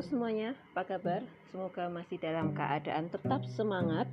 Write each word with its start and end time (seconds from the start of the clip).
Semuanya, 0.00 0.56
apa 0.72 0.96
kabar? 0.96 1.20
Semoga 1.52 1.92
masih 1.92 2.16
dalam 2.16 2.56
keadaan 2.56 3.12
tetap 3.12 3.44
semangat, 3.44 4.08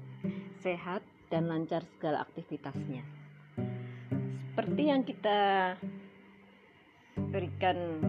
sehat, 0.60 1.00
dan 1.32 1.48
lancar 1.48 1.80
segala 1.96 2.28
aktivitasnya. 2.28 3.08
Seperti 4.52 4.84
yang 4.84 5.08
kita 5.08 5.40
berikan 7.32 8.04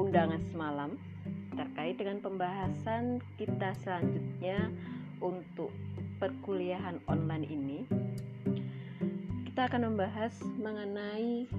undangan 0.00 0.40
semalam 0.48 0.96
terkait 1.60 2.00
dengan 2.00 2.24
pembahasan 2.24 3.20
kita 3.36 3.76
selanjutnya 3.84 4.72
untuk 5.20 5.68
perkuliahan 6.16 7.04
online 7.04 7.46
ini, 7.52 7.78
kita 9.44 9.68
akan 9.68 9.92
membahas 9.92 10.32
mengenai 10.56 11.52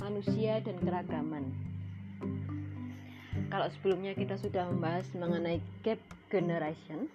manusia 0.00 0.64
dan 0.64 0.80
keragaman 0.80 1.73
kalau 3.48 3.68
sebelumnya 3.78 4.12
kita 4.16 4.36
sudah 4.40 4.68
membahas 4.70 5.06
mengenai 5.16 5.58
gap 5.82 6.00
generation 6.28 7.08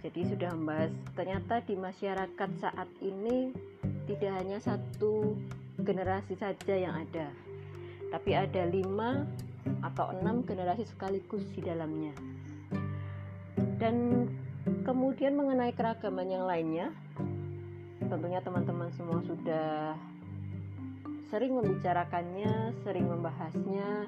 jadi 0.00 0.20
sudah 0.30 0.50
membahas 0.54 0.92
ternyata 1.18 1.62
di 1.66 1.74
masyarakat 1.74 2.50
saat 2.62 2.88
ini 3.02 3.50
tidak 4.06 4.32
hanya 4.38 4.58
satu 4.62 5.34
generasi 5.82 6.38
saja 6.38 6.74
yang 6.74 6.94
ada 7.06 7.28
tapi 8.10 8.38
ada 8.38 8.62
lima 8.70 9.26
atau 9.82 10.14
enam 10.14 10.46
generasi 10.46 10.86
sekaligus 10.86 11.42
di 11.54 11.60
dalamnya. 11.62 12.14
Dan 13.76 14.26
kemudian 14.86 15.36
mengenai 15.36 15.74
keragaman 15.74 16.26
yang 16.30 16.44
lainnya 16.48 16.90
tentunya 18.06 18.38
teman-teman 18.40 18.88
semua 18.94 19.18
sudah 19.26 19.98
sering 21.26 21.58
membicarakannya 21.58 22.70
sering 22.86 23.10
membahasnya 23.10 24.06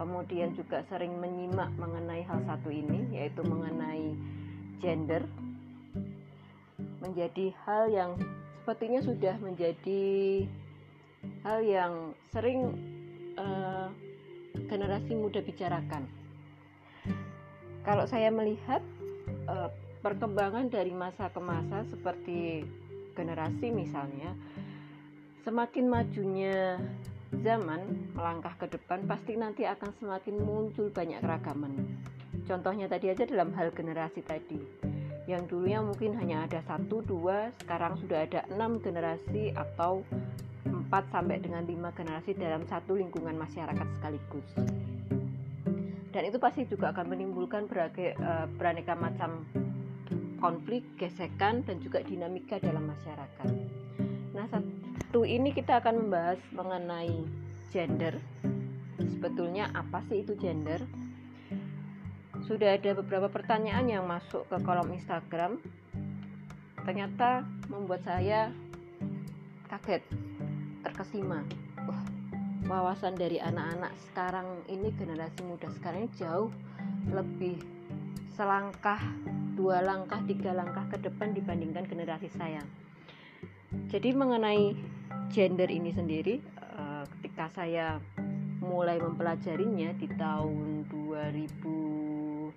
kemudian 0.00 0.56
juga 0.56 0.80
sering 0.88 1.12
menyimak 1.20 1.68
mengenai 1.76 2.24
hal 2.24 2.40
satu 2.48 2.72
ini 2.72 3.12
yaitu 3.12 3.44
mengenai 3.44 4.16
gender. 4.80 5.28
Menjadi 7.04 7.52
hal 7.68 7.92
yang 7.92 8.16
sepertinya 8.64 9.04
sudah 9.04 9.36
menjadi 9.44 10.04
hal 11.44 11.60
yang 11.60 12.16
sering 12.32 12.72
uh, 13.36 13.92
generasi 14.72 15.12
muda 15.12 15.44
bicarakan. 15.44 16.08
Kalau 17.84 18.08
saya 18.08 18.32
melihat 18.32 18.80
uh, 19.44 19.68
perkembangan 20.00 20.72
dari 20.72 20.96
masa 20.96 21.28
ke 21.28 21.40
masa 21.44 21.84
seperti 21.92 22.64
generasi 23.12 23.68
misalnya 23.68 24.32
semakin 25.44 25.92
majunya 25.92 26.80
zaman 27.38 28.10
melangkah 28.18 28.54
ke 28.58 28.66
depan 28.66 29.06
pasti 29.06 29.38
nanti 29.38 29.62
akan 29.62 29.94
semakin 30.02 30.34
muncul 30.42 30.90
banyak 30.90 31.22
keragaman. 31.22 31.72
Contohnya 32.50 32.90
tadi 32.90 33.14
aja 33.14 33.22
dalam 33.22 33.54
hal 33.54 33.70
generasi 33.70 34.26
tadi. 34.26 34.58
Yang 35.30 35.54
dulunya 35.54 35.78
mungkin 35.78 36.18
hanya 36.18 36.50
ada 36.50 36.58
satu, 36.66 37.06
dua, 37.06 37.54
sekarang 37.62 37.94
sudah 38.02 38.26
ada 38.26 38.42
enam 38.50 38.82
generasi 38.82 39.54
atau 39.54 40.02
empat 40.66 41.06
sampai 41.14 41.38
dengan 41.38 41.62
lima 41.62 41.94
generasi 41.94 42.34
dalam 42.34 42.66
satu 42.66 42.98
lingkungan 42.98 43.38
masyarakat 43.38 43.86
sekaligus. 43.94 44.48
Dan 46.10 46.26
itu 46.26 46.42
pasti 46.42 46.66
juga 46.66 46.90
akan 46.90 47.06
menimbulkan 47.14 47.70
berbagai 47.70 48.18
uh, 48.18 48.50
beraneka 48.58 48.98
macam 48.98 49.46
konflik, 50.42 50.82
gesekan, 50.98 51.62
dan 51.62 51.78
juga 51.78 52.02
dinamika 52.02 52.58
dalam 52.58 52.90
masyarakat. 52.90 53.48
Nah, 54.34 54.50
satu 55.10 55.26
ini 55.26 55.50
kita 55.50 55.82
akan 55.82 56.06
membahas 56.06 56.38
mengenai 56.54 57.26
gender. 57.74 58.22
Sebetulnya 58.94 59.66
apa 59.74 60.06
sih 60.06 60.22
itu 60.22 60.38
gender? 60.38 60.86
Sudah 62.46 62.78
ada 62.78 62.94
beberapa 62.94 63.26
pertanyaan 63.26 63.90
yang 63.90 64.06
masuk 64.06 64.46
ke 64.46 64.54
kolom 64.62 64.94
Instagram. 64.94 65.58
Ternyata 66.86 67.42
membuat 67.66 68.06
saya 68.06 68.54
kaget, 69.66 70.06
terkesima. 70.86 71.42
Wah, 71.90 72.06
wawasan 72.70 73.18
dari 73.18 73.42
anak-anak 73.42 73.90
sekarang 74.06 74.62
ini 74.70 74.94
generasi 74.94 75.42
muda 75.42 75.74
sekarang 75.74 76.06
jauh 76.22 76.54
lebih 77.10 77.58
selangkah, 78.38 79.02
dua 79.58 79.82
langkah, 79.82 80.22
tiga 80.30 80.54
langkah 80.54 80.86
ke 80.86 81.02
depan 81.02 81.34
dibandingkan 81.34 81.82
generasi 81.90 82.30
saya. 82.30 82.62
Jadi 83.70 84.10
mengenai 84.14 84.74
gender 85.30 85.70
ini 85.70 85.94
sendiri 85.94 86.42
uh, 86.74 87.06
ketika 87.16 87.46
saya 87.54 88.02
mulai 88.58 88.98
mempelajarinya 88.98 89.94
di 89.94 90.10
tahun 90.18 90.90
2010 90.90 92.50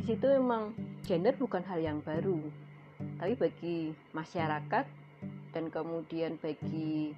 di 0.00 0.02
situ 0.08 0.26
memang 0.32 0.72
gender 1.04 1.36
bukan 1.36 1.60
hal 1.68 1.76
yang 1.76 2.00
baru. 2.00 2.40
Tapi 3.20 3.36
bagi 3.36 3.92
masyarakat 4.16 4.88
dan 5.52 5.64
kemudian 5.68 6.40
bagi 6.40 7.12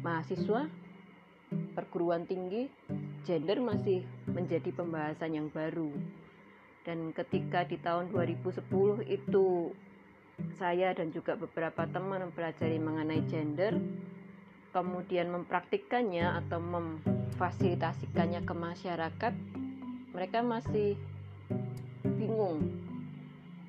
mahasiswa 0.00 0.64
perguruan 1.76 2.24
tinggi 2.24 2.72
gender 3.28 3.60
masih 3.60 4.00
menjadi 4.32 4.72
pembahasan 4.72 5.36
yang 5.36 5.48
baru. 5.52 5.92
Dan 6.88 7.12
ketika 7.12 7.68
di 7.68 7.76
tahun 7.80 8.08
2010 8.12 8.64
itu 9.08 9.72
saya 10.58 10.94
dan 10.94 11.10
juga 11.14 11.38
beberapa 11.38 11.86
teman 11.86 12.30
mempelajari 12.30 12.78
mengenai 12.78 13.22
gender, 13.30 13.78
kemudian 14.74 15.30
mempraktikkannya 15.30 16.42
atau 16.44 16.58
memfasilitasikannya 16.58 18.42
ke 18.42 18.54
masyarakat, 18.54 19.34
mereka 20.10 20.38
masih 20.42 20.98
bingung. 22.02 22.70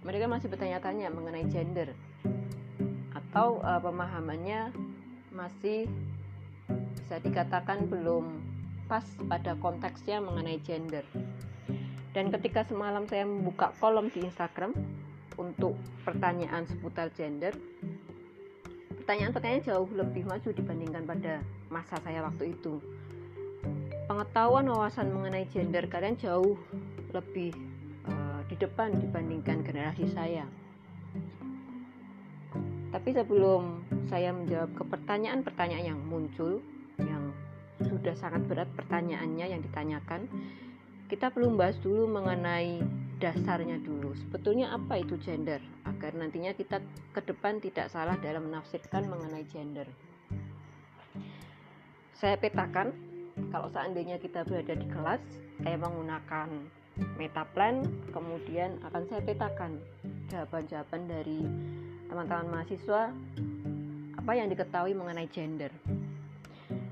Mereka 0.06 0.30
masih 0.30 0.50
bertanya-tanya 0.54 1.10
mengenai 1.10 1.46
gender 1.50 1.94
atau 3.36 3.60
uh, 3.66 3.82
pemahamannya 3.82 4.70
masih 5.34 5.90
bisa 6.96 7.20
dikatakan 7.20 7.90
belum 7.90 8.42
pas 8.86 9.04
pada 9.26 9.58
konteksnya 9.58 10.22
mengenai 10.22 10.62
gender. 10.62 11.04
Dan 12.16 12.32
ketika 12.32 12.64
semalam 12.64 13.04
saya 13.12 13.28
membuka 13.28 13.76
kolom 13.82 14.08
di 14.08 14.24
Instagram, 14.24 14.72
untuk 15.36 15.76
pertanyaan 16.04 16.68
seputar 16.68 17.12
gender. 17.16 17.54
Pertanyaan-pertanyaan 19.04 19.64
jauh 19.64 19.90
lebih 19.94 20.26
maju 20.26 20.50
dibandingkan 20.50 21.04
pada 21.06 21.34
masa 21.70 21.96
saya 22.02 22.26
waktu 22.26 22.58
itu. 22.58 22.82
Pengetahuan 24.06 24.70
wawasan 24.70 25.14
mengenai 25.14 25.50
gender 25.50 25.86
kalian 25.90 26.18
jauh 26.18 26.58
lebih 27.14 27.54
uh, 28.06 28.42
di 28.50 28.56
depan 28.58 28.94
dibandingkan 28.98 29.66
generasi 29.66 30.06
saya. 30.14 30.46
Tapi 32.94 33.10
sebelum 33.12 33.84
saya 34.08 34.32
menjawab 34.32 34.72
ke 34.72 34.84
pertanyaan-pertanyaan 34.88 35.96
yang 35.96 36.02
muncul 36.06 36.64
yang 37.02 37.34
sudah 37.84 38.16
sangat 38.16 38.48
berat 38.48 38.70
pertanyaannya 38.72 39.46
yang 39.52 39.60
ditanyakan 39.60 40.32
kita 41.06 41.30
perlu 41.30 41.54
bahas 41.54 41.78
dulu 41.86 42.10
mengenai 42.10 42.82
dasarnya 43.22 43.78
dulu. 43.82 44.18
Sebetulnya 44.18 44.74
apa 44.74 44.98
itu 44.98 45.16
gender? 45.22 45.62
Agar 45.86 46.18
nantinya 46.18 46.52
kita 46.58 46.82
ke 47.14 47.22
depan 47.22 47.62
tidak 47.62 47.94
salah 47.94 48.18
dalam 48.20 48.50
menafsirkan 48.50 49.06
mengenai 49.06 49.46
gender. 49.50 49.86
Saya 52.18 52.40
petakan 52.42 52.96
kalau 53.52 53.68
seandainya 53.70 54.18
kita 54.18 54.48
berada 54.48 54.74
di 54.74 54.88
kelas, 54.88 55.22
saya 55.62 55.78
menggunakan 55.78 56.48
metaplan, 57.20 57.84
kemudian 58.16 58.80
akan 58.88 59.04
saya 59.12 59.22
petakan 59.22 59.84
jawaban-jawaban 60.32 61.02
dari 61.06 61.44
teman-teman 62.08 62.48
mahasiswa 62.50 63.12
apa 64.16 64.32
yang 64.34 64.48
diketahui 64.50 64.96
mengenai 64.96 65.28
gender. 65.30 65.70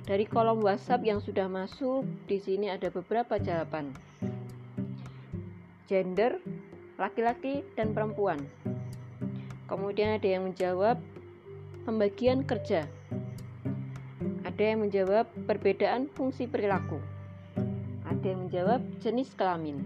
Dari 0.03 0.27
kolom 0.27 0.59
WhatsApp 0.59 1.07
yang 1.07 1.23
sudah 1.23 1.47
masuk, 1.47 2.03
di 2.27 2.35
sini 2.35 2.67
ada 2.67 2.91
beberapa 2.91 3.39
jawaban 3.39 3.95
gender 5.87 6.39
laki-laki 6.99 7.63
dan 7.79 7.95
perempuan. 7.95 8.39
Kemudian 9.69 10.19
ada 10.19 10.27
yang 10.27 10.49
menjawab 10.49 10.99
pembagian 11.87 12.43
kerja. 12.43 12.87
Ada 14.43 14.63
yang 14.75 14.85
menjawab 14.85 15.29
perbedaan 15.47 16.11
fungsi 16.11 16.51
perilaku. 16.51 16.99
Ada 18.03 18.25
yang 18.27 18.49
menjawab 18.49 18.81
jenis 18.99 19.31
kelamin. 19.39 19.85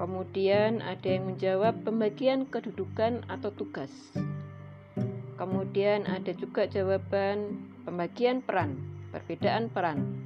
Kemudian 0.00 0.84
ada 0.84 1.08
yang 1.08 1.28
menjawab 1.34 1.76
pembagian 1.84 2.48
kedudukan 2.48 3.24
atau 3.26 3.50
tugas. 3.52 3.90
Kemudian 5.36 6.08
ada 6.08 6.32
juga 6.32 6.64
jawaban 6.70 7.65
pembagian 7.86 8.42
peran, 8.42 8.74
perbedaan 9.14 9.70
peran, 9.70 10.18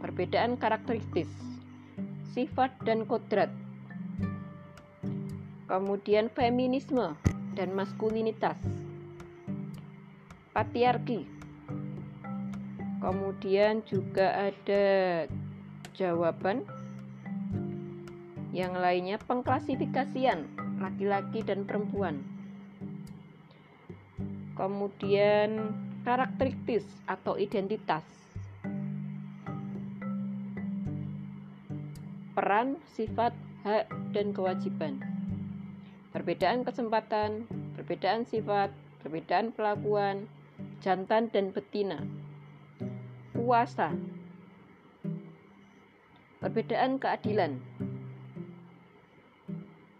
perbedaan 0.00 0.56
karakteristik 0.56 1.28
sifat 2.32 2.72
dan 2.88 3.04
kodrat. 3.04 3.52
Kemudian 5.68 6.32
feminisme 6.32 7.14
dan 7.54 7.76
maskulinitas. 7.76 8.56
Patriarki. 10.50 11.38
kemudian 13.00 13.80
juga 13.88 14.52
ada 14.52 15.24
jawaban 15.96 16.68
yang 18.52 18.76
lainnya 18.76 19.16
pengklasifikasian 19.24 20.44
laki-laki 20.76 21.40
dan 21.40 21.64
perempuan 21.64 22.20
kemudian 24.52 25.72
karakteristik 26.02 26.84
atau 27.04 27.36
identitas 27.36 28.04
peran, 32.40 32.80
sifat, 32.96 33.36
hak, 33.68 33.84
dan 34.16 34.32
kewajiban. 34.32 34.96
Perbedaan 36.08 36.64
kesempatan, 36.64 37.44
perbedaan 37.76 38.24
sifat, 38.24 38.72
perbedaan 39.04 39.52
pelakuan, 39.52 40.24
jantan 40.80 41.28
dan 41.28 41.52
betina, 41.52 42.00
puasa, 43.36 43.92
perbedaan 46.40 46.96
keadilan. 46.96 47.60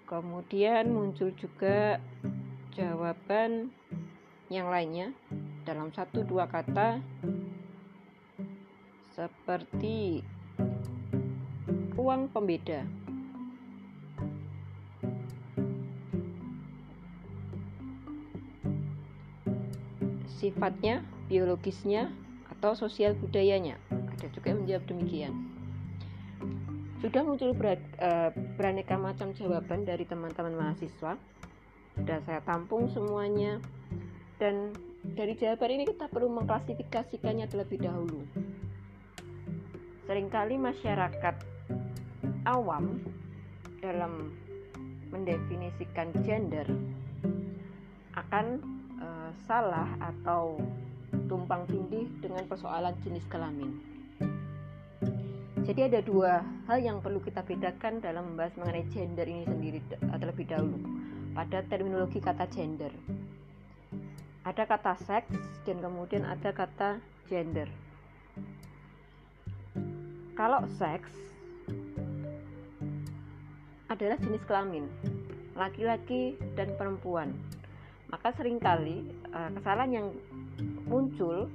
Kemudian 0.09 0.91
muncul 0.91 1.31
juga 1.37 2.01
jawaban 2.75 3.71
yang 4.51 4.67
lainnya 4.67 5.15
dalam 5.65 5.93
satu 5.93 6.25
dua 6.25 6.49
kata 6.49 7.01
seperti 9.13 10.25
ruang 11.93 12.33
pembeda. 12.33 12.87
Sifatnya, 20.41 21.05
biologisnya, 21.29 22.09
atau 22.49 22.73
sosial 22.73 23.13
budayanya. 23.13 23.77
Ada 23.93 24.33
juga 24.33 24.57
yang 24.57 24.65
menjawab 24.65 24.85
demikian. 24.89 25.35
Sudah 27.05 27.21
muncul 27.25 27.53
eh, 27.53 28.31
beraneka 28.57 28.97
macam 28.97 29.37
jawaban 29.37 29.85
dari 29.85 30.09
teman-teman 30.09 30.57
mahasiswa. 30.57 31.21
Sudah 31.97 32.19
saya 32.25 32.41
tampung 32.45 32.89
semuanya. 32.89 33.61
Dan 34.41 34.73
dari 35.05 35.33
jawaban 35.37 35.81
ini 35.81 35.85
kita 35.89 36.09
perlu 36.13 36.29
mengklasifikasikannya 36.29 37.47
terlebih 37.49 37.81
dahulu. 37.81 38.21
Seringkali 40.05 40.59
masyarakat 40.59 41.37
awam 42.45 43.01
dalam 43.81 44.35
mendefinisikan 45.11 46.13
gender 46.23 46.67
akan 48.15 48.47
uh, 49.01 49.31
salah 49.47 49.89
atau 49.99 50.59
tumpang 51.27 51.67
tindih 51.71 52.07
dengan 52.21 52.47
persoalan 52.47 52.95
jenis 53.07 53.25
kelamin. 53.31 53.71
Jadi 55.61 55.87
ada 55.87 56.01
dua 56.03 56.43
hal 56.67 56.83
yang 56.83 56.99
perlu 56.99 57.23
kita 57.23 57.47
bedakan 57.47 58.03
dalam 58.03 58.35
membahas 58.35 58.59
mengenai 58.59 58.87
gender 58.91 59.27
ini 59.29 59.47
sendiri 59.47 59.79
terlebih 60.03 60.51
dahulu 60.51 60.79
pada 61.31 61.63
terminologi 61.71 62.19
kata 62.19 62.51
gender. 62.51 62.91
Ada 64.41 64.65
kata 64.65 64.97
seks 65.05 65.37
dan 65.69 65.85
kemudian 65.85 66.25
ada 66.25 66.49
kata 66.53 66.97
gender. 67.29 67.69
Kalau 70.33 70.65
seks 70.81 71.13
adalah 73.93 74.17
jenis 74.17 74.41
kelamin, 74.49 74.89
laki-laki 75.53 76.41
dan 76.57 76.73
perempuan. 76.81 77.37
Maka 78.09 78.33
sering 78.33 78.57
kali 78.57 79.05
uh, 79.37 79.53
kesalahan 79.61 79.93
yang 79.93 80.09
muncul 80.89 81.53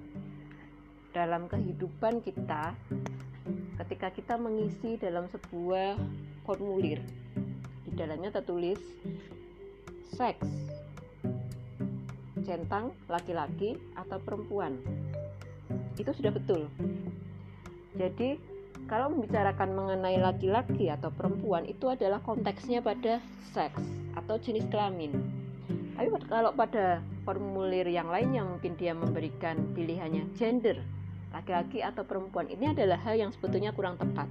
dalam 1.09 1.49
kehidupan 1.49 2.21
kita 2.21 2.77
ketika 3.81 4.13
kita 4.13 4.35
mengisi 4.37 4.99
dalam 5.01 5.25
sebuah 5.33 5.97
formulir. 6.45 7.01
Di 7.87 7.91
dalamnya 7.97 8.29
tertulis 8.29 8.77
seks, 10.13 10.74
centang, 12.45 12.93
laki-laki 13.09 13.75
atau 13.97 14.21
perempuan. 14.21 14.77
Itu 15.97 16.13
sudah 16.13 16.29
betul. 16.29 16.69
Jadi 17.97 18.37
kalau 18.85 19.09
membicarakan 19.09 19.73
mengenai 19.73 20.21
laki-laki 20.21 20.93
atau 20.93 21.09
perempuan 21.09 21.65
itu 21.65 21.89
adalah 21.89 22.21
konteksnya 22.21 22.85
pada 22.85 23.17
seks 23.49 23.81
atau 24.13 24.37
jenis 24.37 24.69
kelamin. 24.69 25.09
Tapi 25.97 26.11
kalau 26.29 26.53
pada 26.53 27.01
formulir 27.25 27.87
yang 27.89 28.11
lainnya 28.11 28.45
mungkin 28.45 28.77
dia 28.77 28.93
memberikan 28.93 29.57
pilihannya 29.73 30.29
gender, 30.37 30.77
laki-laki 31.33 31.81
atau 31.81 32.05
perempuan. 32.05 32.45
Ini 32.51 32.77
adalah 32.77 32.99
hal 33.01 33.17
yang 33.17 33.31
sebetulnya 33.33 33.73
kurang 33.73 33.97
tepat. 33.97 34.29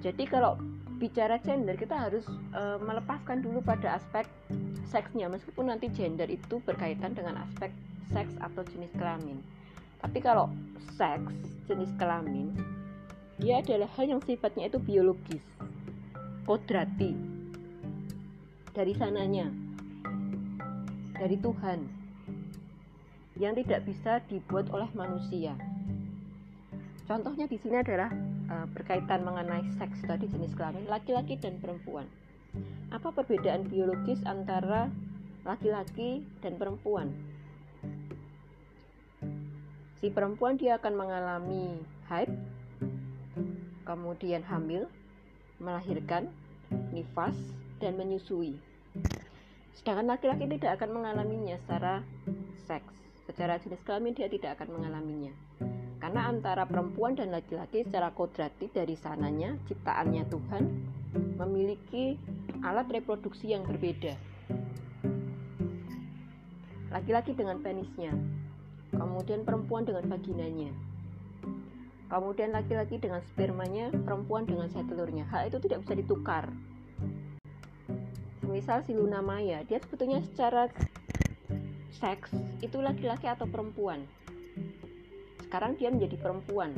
Jadi 0.00 0.24
kalau 0.24 0.56
bicara 1.00 1.40
gender 1.40 1.80
kita 1.80 1.96
harus 1.96 2.28
e, 2.52 2.62
melepaskan 2.84 3.40
dulu 3.40 3.64
pada 3.64 3.96
aspek 3.96 4.28
seksnya. 4.92 5.32
Meskipun 5.32 5.72
nanti 5.72 5.88
gender 5.88 6.28
itu 6.28 6.60
berkaitan 6.60 7.16
dengan 7.16 7.40
aspek 7.40 7.72
seks 8.12 8.36
atau 8.36 8.60
jenis 8.68 8.92
kelamin. 8.92 9.40
Tapi 10.04 10.20
kalau 10.20 10.52
seks 11.00 11.32
jenis 11.64 11.88
kelamin 11.96 12.52
dia 13.40 13.64
adalah 13.64 13.88
hal 13.96 14.04
yang 14.04 14.20
sifatnya 14.20 14.68
itu 14.68 14.76
biologis. 14.76 15.40
Kodrati. 16.44 17.16
Dari 18.76 18.92
sananya. 18.92 19.48
Dari 21.16 21.40
Tuhan. 21.40 21.80
Yang 23.40 23.64
tidak 23.64 23.80
bisa 23.88 24.12
dibuat 24.28 24.68
oleh 24.68 24.92
manusia. 24.92 25.56
Contohnya 27.08 27.48
di 27.48 27.56
sini 27.56 27.80
adalah 27.80 28.12
uh, 28.50 28.66
berkaitan 28.74 29.22
mengenai 29.22 29.64
seks 29.78 30.02
tadi 30.04 30.26
jenis 30.26 30.52
kelamin 30.58 30.84
laki-laki 30.90 31.38
dan 31.38 31.56
perempuan 31.62 32.04
apa 32.90 33.14
perbedaan 33.14 33.70
biologis 33.70 34.18
antara 34.26 34.90
laki-laki 35.46 36.26
dan 36.42 36.58
perempuan 36.58 37.14
si 40.02 40.10
perempuan 40.10 40.58
dia 40.58 40.76
akan 40.76 40.94
mengalami 40.98 41.78
haid 42.10 42.34
kemudian 43.90 44.46
hamil, 44.46 44.86
melahirkan, 45.58 46.30
nifas, 46.94 47.34
dan 47.82 47.98
menyusui. 47.98 48.54
Sedangkan 49.74 50.14
laki-laki 50.14 50.46
tidak 50.46 50.78
akan 50.78 51.02
mengalaminya 51.02 51.58
secara 51.66 52.06
seks. 52.70 52.94
Secara 53.26 53.58
jenis 53.58 53.82
kelamin 53.82 54.14
dia 54.14 54.30
tidak 54.30 54.58
akan 54.58 54.78
mengalaminya. 54.78 55.34
Karena 56.00 56.32
antara 56.32 56.64
perempuan 56.64 57.12
dan 57.12 57.28
laki-laki 57.30 57.84
secara 57.84 58.10
kodrati 58.10 58.72
dari 58.72 58.96
sananya, 58.96 59.54
ciptaannya 59.68 60.24
Tuhan, 60.32 60.62
memiliki 61.36 62.16
alat 62.64 62.88
reproduksi 62.88 63.52
yang 63.52 63.68
berbeda. 63.68 64.16
Laki-laki 66.90 67.36
dengan 67.36 67.60
penisnya, 67.60 68.16
kemudian 68.96 69.44
perempuan 69.44 69.84
dengan 69.84 70.08
vaginanya 70.08 70.72
kemudian 72.10 72.50
laki-laki 72.50 72.98
dengan 72.98 73.22
spermanya, 73.22 73.94
perempuan 73.94 74.42
dengan 74.42 74.66
sel 74.66 74.82
telurnya. 74.90 75.24
Hal 75.30 75.46
itu 75.46 75.62
tidak 75.62 75.86
bisa 75.86 75.94
ditukar. 75.94 76.50
Misal 78.42 78.82
si 78.82 78.98
Luna 78.98 79.22
Maya, 79.22 79.62
dia 79.62 79.78
sebetulnya 79.78 80.18
secara 80.26 80.66
seks 81.94 82.34
itu 82.58 82.82
laki-laki 82.82 83.30
atau 83.30 83.46
perempuan. 83.46 84.02
Sekarang 85.50 85.74
dia 85.74 85.90
menjadi 85.90 86.14
perempuan. 86.14 86.70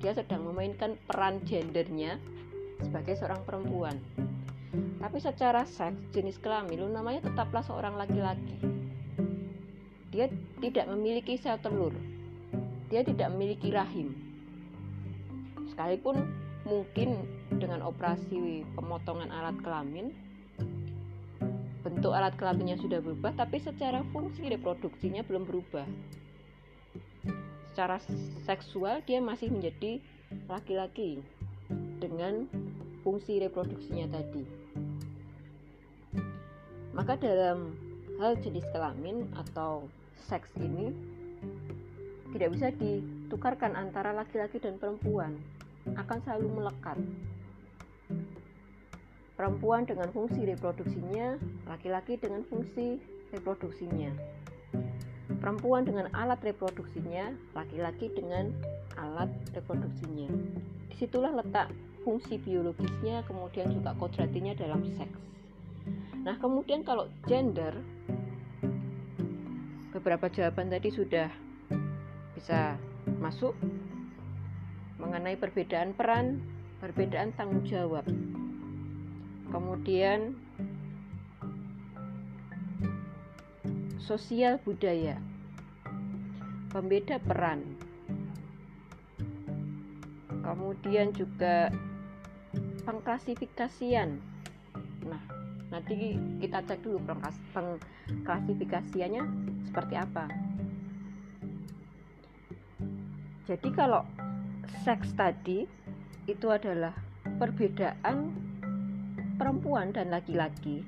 Dia 0.00 0.16
sedang 0.16 0.48
memainkan 0.48 0.96
peran 1.04 1.44
gendernya 1.44 2.16
sebagai 2.80 3.20
seorang 3.20 3.44
perempuan. 3.44 4.00
Tapi 4.96 5.20
secara 5.20 5.68
seks 5.68 6.00
jenis 6.16 6.40
kelamin 6.40 6.88
Luna 6.88 7.04
Maya 7.04 7.20
tetaplah 7.20 7.60
seorang 7.60 8.00
laki-laki. 8.00 8.56
Dia 10.08 10.32
tidak 10.64 10.88
memiliki 10.88 11.36
sel 11.36 11.60
telur. 11.60 11.92
Dia 12.88 13.04
tidak 13.04 13.28
memiliki 13.36 13.68
rahim 13.68 14.32
sekalipun 15.72 16.28
mungkin 16.68 17.24
dengan 17.56 17.80
operasi 17.88 18.62
pemotongan 18.76 19.32
alat 19.32 19.56
kelamin 19.64 20.12
bentuk 21.82 22.12
alat 22.12 22.36
kelaminnya 22.36 22.78
sudah 22.78 23.00
berubah 23.02 23.34
tapi 23.34 23.58
secara 23.58 24.04
fungsi 24.12 24.46
reproduksinya 24.46 25.24
belum 25.26 25.48
berubah 25.48 25.88
secara 27.72 27.96
seksual 28.44 29.00
dia 29.08 29.18
masih 29.24 29.48
menjadi 29.48 29.98
laki-laki 30.46 31.24
dengan 31.98 32.44
fungsi 33.00 33.40
reproduksinya 33.40 34.12
tadi 34.12 34.44
maka 36.92 37.16
dalam 37.16 37.72
hal 38.20 38.36
jenis 38.44 38.68
kelamin 38.70 39.24
atau 39.32 39.88
seks 40.28 40.52
ini 40.60 40.92
tidak 42.32 42.48
bisa 42.52 42.68
ditukarkan 42.72 43.76
antara 43.76 44.12
laki-laki 44.12 44.60
dan 44.60 44.76
perempuan 44.80 45.36
akan 45.96 46.18
selalu 46.24 46.48
melekat. 46.62 46.98
Perempuan 49.36 49.82
dengan 49.88 50.08
fungsi 50.12 50.46
reproduksinya, 50.46 51.40
laki-laki 51.66 52.20
dengan 52.20 52.46
fungsi 52.46 53.00
reproduksinya. 53.34 54.12
Perempuan 55.28 55.86
dengan 55.86 56.10
alat 56.14 56.40
reproduksinya, 56.42 57.34
laki-laki 57.54 58.10
dengan 58.12 58.50
alat 58.98 59.30
reproduksinya. 59.54 60.28
Di 60.90 60.96
situlah 60.98 61.32
letak 61.34 61.70
fungsi 62.02 62.38
biologisnya, 62.42 63.22
kemudian 63.26 63.70
juga 63.70 63.94
kodratinya 63.98 64.52
dalam 64.58 64.82
seks. 64.98 65.20
Nah, 66.22 66.38
kemudian 66.38 66.86
kalau 66.86 67.10
gender, 67.26 67.74
beberapa 69.90 70.30
jawaban 70.30 70.70
tadi 70.70 70.90
sudah 70.90 71.30
bisa 72.38 72.78
masuk 73.18 73.54
mengenai 74.98 75.34
perbedaan 75.34 75.94
peran, 75.94 76.38
perbedaan 76.78 77.34
tanggung 77.34 77.66
jawab. 77.66 78.06
Kemudian 79.50 80.38
sosial 84.02 84.58
budaya, 84.66 85.14
pembeda 86.74 87.22
peran, 87.22 87.62
kemudian 90.42 91.14
juga 91.14 91.70
pengklasifikasian. 92.82 94.18
Nah, 95.06 95.22
nanti 95.70 96.18
kita 96.42 96.66
cek 96.66 96.82
dulu 96.82 96.98
pengklasifikasiannya 97.06 99.22
seperti 99.70 99.94
apa. 99.94 100.26
Jadi 103.46 103.70
kalau 103.70 104.02
seks 104.82 105.14
tadi 105.14 105.62
itu 106.26 106.50
adalah 106.50 106.90
perbedaan 107.38 108.34
perempuan 109.38 109.94
dan 109.94 110.10
laki-laki 110.10 110.82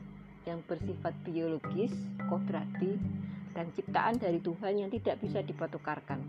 yang 0.44 0.60
bersifat 0.68 1.12
biologis, 1.24 1.92
kodrati, 2.28 2.96
dan 3.54 3.70
ciptaan 3.72 4.18
dari 4.18 4.42
Tuhan 4.42 4.84
yang 4.84 4.90
tidak 4.90 5.22
bisa 5.22 5.40
dipertukarkan. 5.40 6.20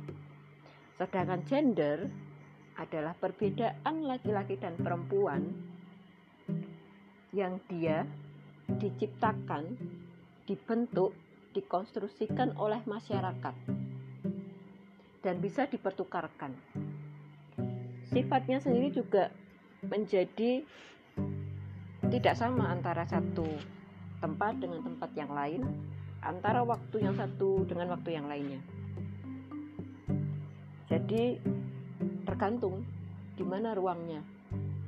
Sedangkan 0.95 1.43
gender 1.43 2.07
adalah 2.79 3.15
perbedaan 3.15 4.05
laki-laki 4.07 4.55
dan 4.59 4.75
perempuan 4.79 5.51
yang 7.35 7.59
dia 7.67 8.07
diciptakan, 8.71 9.75
dibentuk, 10.47 11.11
dikonstruksikan 11.51 12.55
oleh 12.55 12.79
masyarakat 12.87 13.55
dan 15.25 15.35
bisa 15.41 15.65
dipertukarkan. 15.67 16.53
Sifatnya 18.13 18.61
sendiri 18.61 18.93
juga 18.93 19.33
menjadi 19.83 20.63
tidak 22.07 22.35
sama 22.37 22.69
antara 22.69 23.03
satu 23.09 23.47
tempat 24.25 24.57
dengan 24.57 24.81
tempat 24.81 25.13
yang 25.13 25.29
lain, 25.29 25.61
antara 26.25 26.65
waktu 26.65 26.97
yang 26.97 27.13
satu 27.13 27.61
dengan 27.69 27.93
waktu 27.93 28.17
yang 28.17 28.25
lainnya. 28.25 28.57
Jadi 30.89 31.37
tergantung 32.25 32.81
di 33.37 33.45
mana 33.45 33.77
ruangnya, 33.77 34.25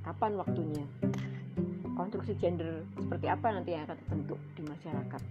kapan 0.02 0.42
waktunya. 0.42 0.82
Konstruksi 1.94 2.34
gender 2.42 2.82
seperti 2.98 3.30
apa 3.30 3.54
nanti 3.54 3.78
yang 3.78 3.86
akan 3.86 3.98
terbentuk 4.02 4.40
di 4.58 4.62
masyarakat. 4.66 5.22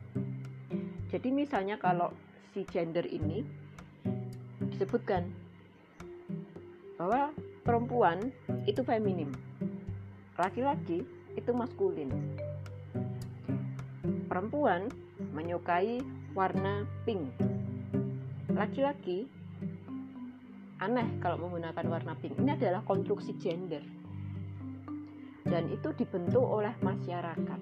Jadi 1.11 1.29
misalnya 1.35 1.75
kalau 1.75 2.15
si 2.55 2.63
gender 2.71 3.07
ini 3.11 3.43
disebutkan 4.71 5.27
bahwa 6.95 7.35
perempuan 7.67 8.31
itu 8.71 8.83
feminim, 8.87 9.35
laki-laki 10.39 11.03
itu 11.35 11.51
maskulin 11.51 12.11
perempuan 14.37 14.93
menyukai 15.33 16.05
warna 16.37 16.85
pink. 17.09 17.25
Laki-laki 18.52 19.25
aneh 20.76 21.09
kalau 21.25 21.40
menggunakan 21.40 21.81
warna 21.88 22.12
pink. 22.21 22.37
Ini 22.37 22.52
adalah 22.52 22.85
konstruksi 22.85 23.33
gender. 23.40 23.81
Dan 25.40 25.73
itu 25.73 25.88
dibentuk 25.97 26.45
oleh 26.45 26.76
masyarakat. 26.85 27.61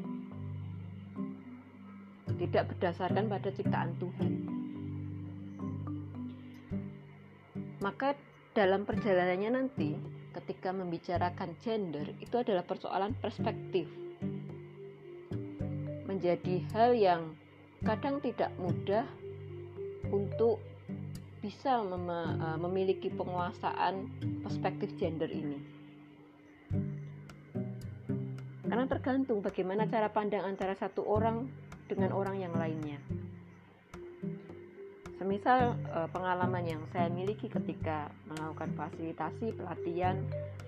Tidak 2.43 2.65
berdasarkan 2.75 3.31
pada 3.31 3.55
ciptaan 3.55 3.95
Tuhan. 4.03 4.33
Maka 7.87 8.19
dalam 8.51 8.83
perjalanannya 8.83 9.51
nanti 9.63 9.95
ketika 10.35 10.75
membicarakan 10.75 11.55
gender 11.63 12.19
itu 12.19 12.35
adalah 12.35 12.67
persoalan 12.67 13.15
perspektif 13.23 13.87
menjadi 16.15 16.63
hal 16.71 16.95
yang 16.95 17.23
kadang 17.83 18.23
tidak 18.23 18.55
mudah 18.63 19.03
untuk 20.15 20.63
bisa 21.43 21.83
mem 21.85 22.09
e, 22.09 22.49
memiliki 22.57 23.13
penguasaan 23.13 24.09
perspektif 24.41 24.95
gender 24.97 25.29
ini. 25.29 25.59
Karena 28.65 28.89
tergantung 28.89 29.45
bagaimana 29.45 29.85
cara 29.91 30.09
pandang 30.09 30.49
antara 30.49 30.73
satu 30.73 31.05
orang 31.05 31.51
dengan 31.85 32.17
orang 32.17 32.41
yang 32.41 32.55
lainnya. 32.57 32.97
Semisal 35.21 35.77
e, 35.93 35.99
pengalaman 36.15 36.65
yang 36.65 36.83
saya 36.95 37.13
miliki 37.13 37.53
ketika 37.53 38.09
melakukan 38.31 38.73
fasilitasi 38.73 39.53
pelatihan 39.53 40.17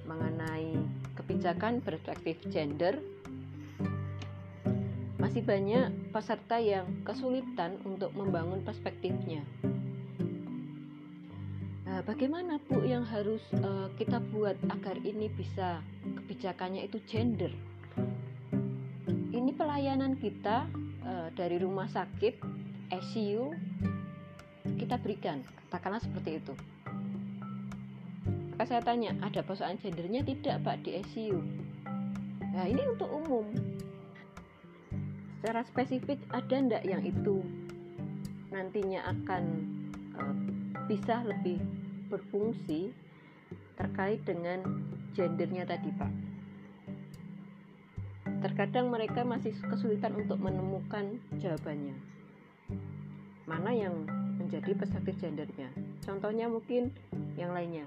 mengenai 0.04 0.76
kebijakan 1.16 1.80
perspektif 1.80 2.36
gender 2.52 3.00
masih 5.36 5.52
banyak 5.52 5.92
peserta 6.16 6.56
yang 6.56 6.88
kesulitan 7.04 7.76
untuk 7.84 8.08
membangun 8.16 8.64
perspektifnya. 8.64 9.44
Nah, 11.84 12.00
bagaimana 12.08 12.56
Bu 12.64 12.80
yang 12.80 13.04
harus 13.04 13.44
uh, 13.60 13.92
kita 14.00 14.16
buat 14.32 14.56
agar 14.72 14.96
ini 15.04 15.28
bisa 15.28 15.84
kebijakannya 16.24 16.88
itu 16.88 17.04
gender? 17.04 17.52
Ini 19.36 19.52
pelayanan 19.52 20.16
kita 20.16 20.72
uh, 21.04 21.28
dari 21.36 21.60
rumah 21.60 21.92
sakit, 21.92 22.40
ICU 22.96 23.52
kita 24.80 24.96
berikan, 25.04 25.44
katakanlah 25.68 26.00
seperti 26.00 26.40
itu. 26.40 26.56
Maka 28.56 28.72
saya 28.72 28.80
tanya, 28.80 29.12
ada 29.20 29.44
persoalan 29.44 29.76
gendernya 29.84 30.24
tidak 30.24 30.64
Pak 30.64 30.80
di 30.80 30.96
ICU? 30.96 31.36
Nah, 32.56 32.64
ini 32.64 32.88
untuk 32.88 33.12
umum 33.12 33.52
secara 35.46 35.62
spesifik 35.62 36.18
ada 36.34 36.58
ndak 36.58 36.82
yang 36.82 37.06
itu? 37.06 37.38
Nantinya 38.50 39.06
akan 39.14 39.42
uh, 40.18 40.34
bisa 40.90 41.22
lebih 41.22 41.62
berfungsi 42.10 42.90
terkait 43.78 44.26
dengan 44.26 44.66
gendernya 45.14 45.62
tadi 45.62 45.94
Pak. 45.94 46.12
Terkadang 48.42 48.90
mereka 48.90 49.22
masih 49.22 49.54
kesulitan 49.70 50.18
untuk 50.18 50.42
menemukan 50.42 51.14
jawabannya. 51.38 51.94
Mana 53.46 53.70
yang 53.70 54.02
menjadi 54.42 54.74
perspektif 54.74 55.14
gendernya? 55.22 55.70
Contohnya 56.02 56.50
mungkin 56.50 56.90
yang 57.38 57.54
lainnya. 57.54 57.86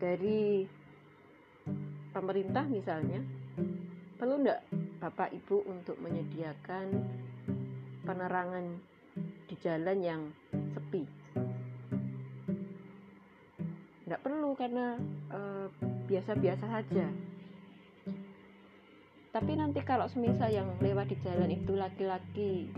Dari 0.00 0.64
pemerintah 2.16 2.64
misalnya 2.64 3.20
perlu 4.22 4.38
enggak 4.38 4.62
Bapak 5.02 5.34
Ibu 5.34 5.66
untuk 5.66 5.98
menyediakan 5.98 6.94
penerangan 8.06 8.78
di 9.50 9.54
jalan 9.58 9.98
yang 9.98 10.22
sepi. 10.46 11.02
Tidak 14.06 14.22
perlu 14.22 14.54
karena 14.54 14.94
eh, 15.26 15.66
biasa-biasa 16.06 16.62
e, 16.62 16.70
saja. 16.70 17.06
Tapi 19.34 19.52
nanti 19.58 19.82
kalau 19.82 20.06
semisal 20.06 20.54
yang 20.54 20.70
lewat 20.78 21.10
di 21.10 21.18
jalan 21.26 21.50
itu 21.50 21.74
laki-laki 21.74 22.70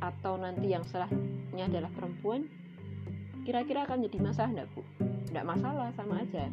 atau 0.00 0.40
nanti 0.40 0.72
yang 0.72 0.88
salahnya 0.88 1.68
adalah 1.68 1.92
perempuan, 1.92 2.48
kira-kira 3.44 3.84
akan 3.84 4.08
jadi 4.08 4.24
masalah 4.24 4.56
enggak 4.56 4.72
Bu? 4.72 4.80
Enggak 5.28 5.44
masalah, 5.44 5.92
sama 5.92 6.24
aja. 6.24 6.48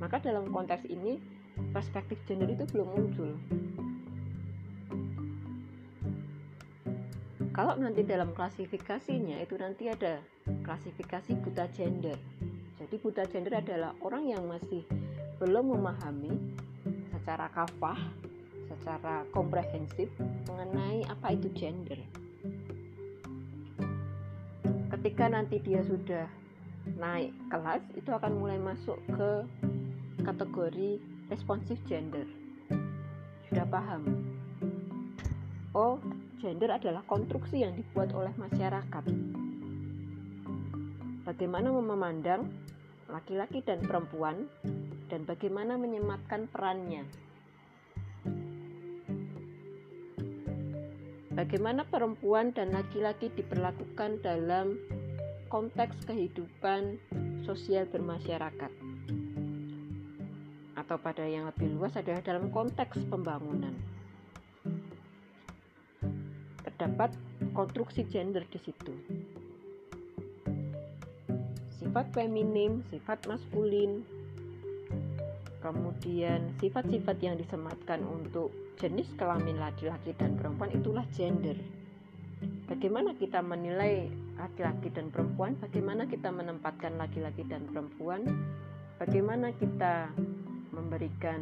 Maka 0.00 0.24
dalam 0.24 0.48
konteks 0.48 0.88
ini 0.88 1.33
perspektif 1.74 2.18
gender 2.26 2.50
itu 2.50 2.64
belum 2.70 2.88
muncul. 2.90 3.30
Kalau 7.54 7.78
nanti 7.78 8.02
dalam 8.02 8.34
klasifikasinya 8.34 9.38
itu 9.38 9.54
nanti 9.54 9.86
ada 9.86 10.18
klasifikasi 10.66 11.38
buta 11.38 11.70
gender. 11.70 12.18
Jadi 12.82 12.94
buta 12.98 13.22
gender 13.30 13.62
adalah 13.62 13.94
orang 14.02 14.26
yang 14.26 14.42
masih 14.50 14.82
belum 15.38 15.78
memahami 15.78 16.34
secara 17.14 17.46
kafah, 17.54 17.96
secara 18.66 19.22
komprehensif 19.30 20.10
mengenai 20.50 21.06
apa 21.06 21.38
itu 21.38 21.46
gender. 21.54 22.02
Ketika 24.90 25.30
nanti 25.30 25.62
dia 25.62 25.86
sudah 25.86 26.26
naik 26.98 27.30
kelas, 27.54 27.86
itu 27.94 28.10
akan 28.10 28.34
mulai 28.34 28.58
masuk 28.58 28.98
ke 29.14 29.30
kategori 30.26 31.13
responsif 31.32 31.78
gender 31.88 32.26
sudah 33.48 33.66
paham 33.68 34.02
oh 35.74 35.98
gender 36.44 36.70
adalah 36.70 37.00
konstruksi 37.08 37.64
yang 37.64 37.72
dibuat 37.72 38.12
oleh 38.12 38.30
masyarakat. 38.36 39.04
Bagaimana 41.24 41.72
memandang 41.72 42.52
laki-laki 43.08 43.64
dan 43.64 43.80
perempuan 43.80 44.44
dan 45.08 45.24
bagaimana 45.24 45.80
menyematkan 45.80 46.44
perannya. 46.52 47.08
Bagaimana 51.34 51.82
perempuan 51.88 52.54
dan 52.54 52.70
laki-laki 52.76 53.32
diperlakukan 53.34 54.22
dalam 54.22 54.78
konteks 55.48 56.06
kehidupan 56.06 57.00
sosial 57.42 57.88
bermasyarakat 57.90 58.93
atau 60.74 60.98
pada 60.98 61.22
yang 61.26 61.46
lebih 61.48 61.74
luas 61.78 61.94
adalah 61.94 62.20
dalam 62.22 62.50
konteks 62.50 63.06
pembangunan 63.06 63.74
terdapat 66.74 67.14
konstruksi 67.54 68.02
gender 68.10 68.42
di 68.50 68.58
situ. 68.58 68.92
Sifat 71.78 72.10
feminim, 72.10 72.82
sifat 72.90 73.30
maskulin, 73.30 74.02
kemudian 75.62 76.50
sifat-sifat 76.58 77.16
yang 77.22 77.38
disematkan 77.38 78.02
untuk 78.02 78.50
jenis 78.76 79.06
kelamin 79.14 79.56
laki-laki 79.56 80.12
dan 80.18 80.34
perempuan 80.34 80.74
itulah 80.74 81.06
gender. 81.14 81.54
Bagaimana 82.66 83.14
kita 83.16 83.38
menilai 83.40 84.10
laki-laki 84.34 84.90
dan 84.90 85.14
perempuan? 85.14 85.54
Bagaimana 85.62 86.10
kita 86.10 86.28
menempatkan 86.34 86.98
laki-laki 86.98 87.46
dan 87.46 87.64
perempuan? 87.70 88.26
Bagaimana 88.98 89.54
kita 89.56 90.10
memberikan 90.74 91.40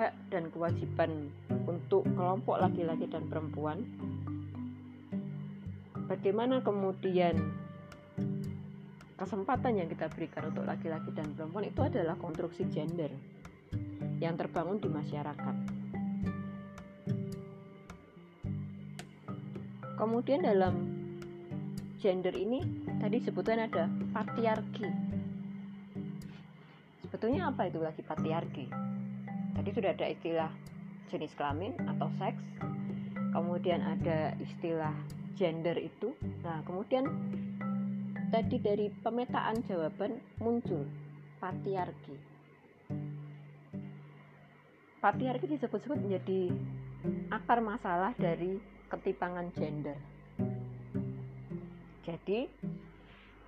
hak 0.00 0.16
dan 0.32 0.48
kewajiban 0.48 1.28
untuk 1.68 2.08
kelompok 2.16 2.58
laki-laki 2.58 3.04
dan 3.06 3.28
perempuan? 3.28 3.84
bagaimana 6.12 6.60
kemudian 6.60 7.40
kesempatan 9.16 9.80
yang 9.80 9.88
kita 9.88 10.12
berikan 10.12 10.52
untuk 10.52 10.68
laki-laki 10.68 11.08
dan 11.16 11.32
perempuan 11.32 11.64
itu 11.64 11.80
adalah 11.80 12.20
konstruksi 12.20 12.68
gender 12.68 13.08
yang 14.20 14.36
terbangun 14.36 14.76
di 14.76 14.92
masyarakat. 14.92 15.56
Kemudian 19.96 20.44
dalam 20.44 20.74
gender 22.02 22.36
ini 22.36 22.60
tadi 23.00 23.16
sebutkan 23.24 23.70
ada 23.70 23.88
patriarki. 24.12 25.11
Sebetulnya 27.12 27.52
apa 27.52 27.68
itu 27.68 27.76
lagi 27.76 28.00
patriarki? 28.00 28.72
Tadi 29.52 29.68
sudah 29.68 29.92
ada 29.92 30.08
istilah 30.08 30.48
jenis 31.12 31.36
kelamin 31.36 31.76
atau 31.84 32.08
seks, 32.16 32.40
kemudian 33.36 33.84
ada 33.84 34.32
istilah 34.40 34.96
gender 35.36 35.76
itu. 35.76 36.16
Nah 36.40 36.64
kemudian 36.64 37.04
tadi 38.32 38.56
dari 38.56 38.88
pemetaan 39.04 39.60
jawaban 39.68 40.24
muncul 40.40 40.88
patriarki. 41.36 42.16
Patriarki 45.04 45.52
disebut-sebut 45.52 46.00
menjadi 46.00 46.48
akar 47.28 47.60
masalah 47.60 48.16
dari 48.16 48.56
ketimpangan 48.88 49.52
gender. 49.52 50.00
Jadi 52.08 52.48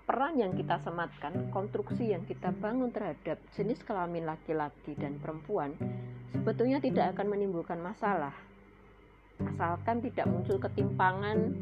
peran 0.05 0.37
yang 0.37 0.53
kita 0.53 0.81
sematkan, 0.85 1.49
konstruksi 1.49 2.13
yang 2.13 2.25
kita 2.29 2.53
bangun 2.53 2.93
terhadap 2.93 3.41
jenis 3.57 3.81
kelamin 3.85 4.29
laki-laki 4.29 4.93
dan 5.01 5.17
perempuan 5.21 5.73
sebetulnya 6.33 6.79
tidak 6.79 7.17
akan 7.17 7.33
menimbulkan 7.33 7.81
masalah 7.81 8.37
asalkan 9.43 9.99
tidak 10.05 10.27
muncul 10.31 10.59
ketimpangan 10.63 11.55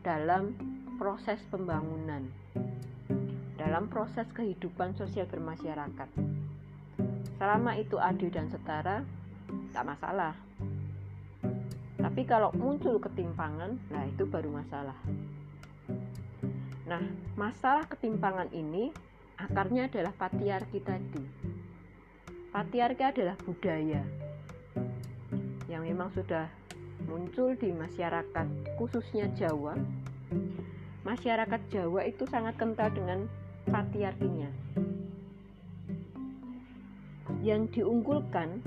dalam 0.00 0.56
proses 0.96 1.40
pembangunan, 1.52 2.24
dalam 3.60 3.88
proses 3.88 4.24
kehidupan 4.32 4.96
sosial 4.96 5.28
bermasyarakat. 5.28 6.08
Selama 7.40 7.76
itu 7.76 7.96
adil 7.96 8.28
dan 8.32 8.48
setara, 8.52 9.04
tak 9.72 9.84
masalah. 9.84 10.36
Tapi 12.00 12.22
kalau 12.24 12.52
muncul 12.56 12.96
ketimpangan, 13.00 13.76
nah 13.92 14.04
itu 14.08 14.24
baru 14.24 14.48
masalah. 14.52 14.96
Nah, 16.90 17.06
masalah 17.38 17.86
ketimpangan 17.86 18.50
ini 18.50 18.90
akarnya 19.38 19.86
adalah 19.86 20.10
patriarki 20.10 20.82
tadi. 20.82 21.22
Patriarki 22.50 23.04
adalah 23.06 23.38
budaya 23.46 24.02
yang 25.70 25.86
memang 25.86 26.10
sudah 26.10 26.50
muncul 27.06 27.54
di 27.54 27.70
masyarakat 27.70 28.74
khususnya 28.74 29.30
Jawa. 29.38 29.78
Masyarakat 31.06 31.62
Jawa 31.70 32.10
itu 32.10 32.26
sangat 32.26 32.58
kental 32.58 32.90
dengan 32.90 33.30
patriarkinya. 33.70 34.50
Yang 37.38 37.78
diunggulkan 37.78 38.66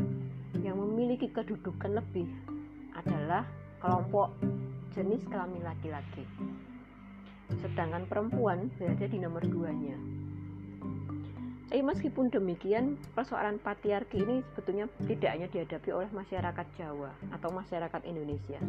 yang 0.63 0.79
memiliki 0.79 1.27
kedudukan 1.27 1.99
lebih 1.99 2.31
adalah 2.95 3.43
kelompok 3.83 4.31
jenis 4.95 5.27
kelamin 5.27 5.67
laki-laki 5.67 6.23
sedangkan 7.61 8.09
perempuan 8.09 8.71
berada 8.79 9.05
di 9.05 9.17
nomor 9.21 9.43
duanya 9.45 9.97
tapi 11.73 11.81
meskipun 11.89 12.29
demikian, 12.29 13.01
persoalan 13.17 13.57
patriarki 13.57 14.21
ini 14.21 14.45
sebetulnya 14.53 14.85
tidak 15.09 15.29
hanya 15.33 15.47
dihadapi 15.49 15.89
oleh 15.89 16.05
masyarakat 16.13 16.67
Jawa 16.77 17.09
atau 17.33 17.49
masyarakat 17.49 18.01
Indonesia, 18.05 18.61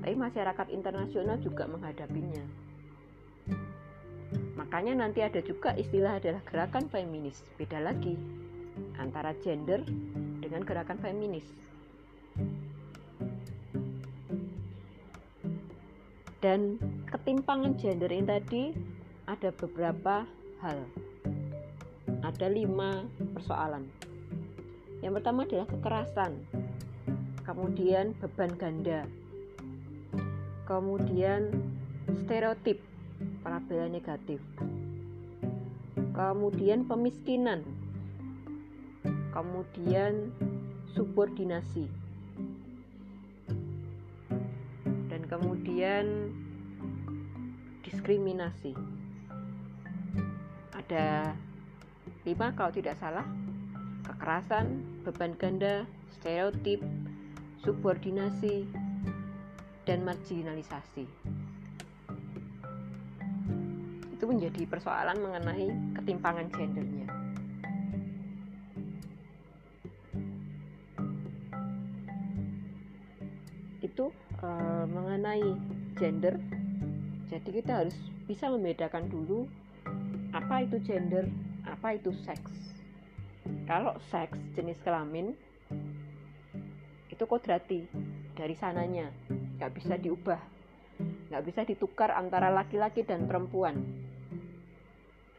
tapi 0.00 0.16
masyarakat 0.16 0.66
internasional 0.72 1.36
juga 1.44 1.68
menghadapinya. 1.68 2.40
Makanya 4.56 4.96
nanti 4.96 5.20
ada 5.20 5.44
juga 5.44 5.76
istilah 5.76 6.16
adalah 6.16 6.40
gerakan 6.48 6.88
feminis, 6.88 7.44
beda 7.60 7.84
lagi 7.84 8.16
antara 8.96 9.36
gender 9.44 9.84
dengan 10.40 10.64
gerakan 10.64 10.96
feminis. 10.96 11.44
Dan 16.46 16.78
ketimpangan 17.10 17.74
gender 17.74 18.06
ini 18.06 18.22
tadi 18.22 18.70
ada 19.26 19.50
beberapa 19.50 20.22
hal. 20.62 20.78
Ada 22.22 22.46
lima 22.46 23.02
persoalan. 23.34 23.82
Yang 25.02 25.18
pertama 25.18 25.42
adalah 25.42 25.66
kekerasan, 25.66 26.38
kemudian 27.42 28.14
beban 28.22 28.54
ganda, 28.54 29.10
kemudian 30.70 31.50
stereotip 32.22 32.78
parabela 33.42 33.90
negatif, 33.90 34.38
kemudian 36.14 36.86
pemiskinan, 36.86 37.66
kemudian 39.34 40.30
subordinasi, 40.94 41.90
kemudian 45.26 46.32
diskriminasi. 47.82 48.74
Ada 50.74 51.34
5 52.26 52.56
kalau 52.58 52.70
tidak 52.74 52.98
salah 52.98 53.26
kekerasan, 54.06 54.82
beban 55.02 55.34
ganda, 55.38 55.86
stereotip, 56.14 56.82
subordinasi, 57.62 58.66
dan 59.86 60.02
marginalisasi. 60.02 61.06
Itu 64.14 64.24
menjadi 64.26 64.62
persoalan 64.66 65.18
mengenai 65.22 65.68
ketimpangan 65.94 66.50
gendernya. 66.50 67.06
Itu 73.82 74.10
e, 74.40 74.48
mengenai 74.88 75.46
gender. 75.96 76.36
Jadi 77.26 77.50
kita 77.50 77.84
harus 77.84 77.96
bisa 78.26 78.50
membedakan 78.50 79.08
dulu 79.08 79.46
apa 80.34 80.66
itu 80.66 80.78
gender 80.84 81.26
apa 81.66 81.98
itu 81.98 82.14
seks. 82.22 82.52
Kalau 83.66 83.94
seks 84.10 84.38
jenis 84.54 84.78
kelamin 84.82 85.34
itu 87.10 87.24
kodrati 87.24 87.88
dari 88.36 88.54
sananya. 88.58 89.08
Nggak 89.56 89.72
bisa 89.72 89.94
diubah. 89.96 90.40
Nggak 91.32 91.44
bisa 91.48 91.60
ditukar 91.64 92.12
antara 92.12 92.52
laki-laki 92.52 93.02
dan 93.02 93.24
perempuan. 93.24 93.74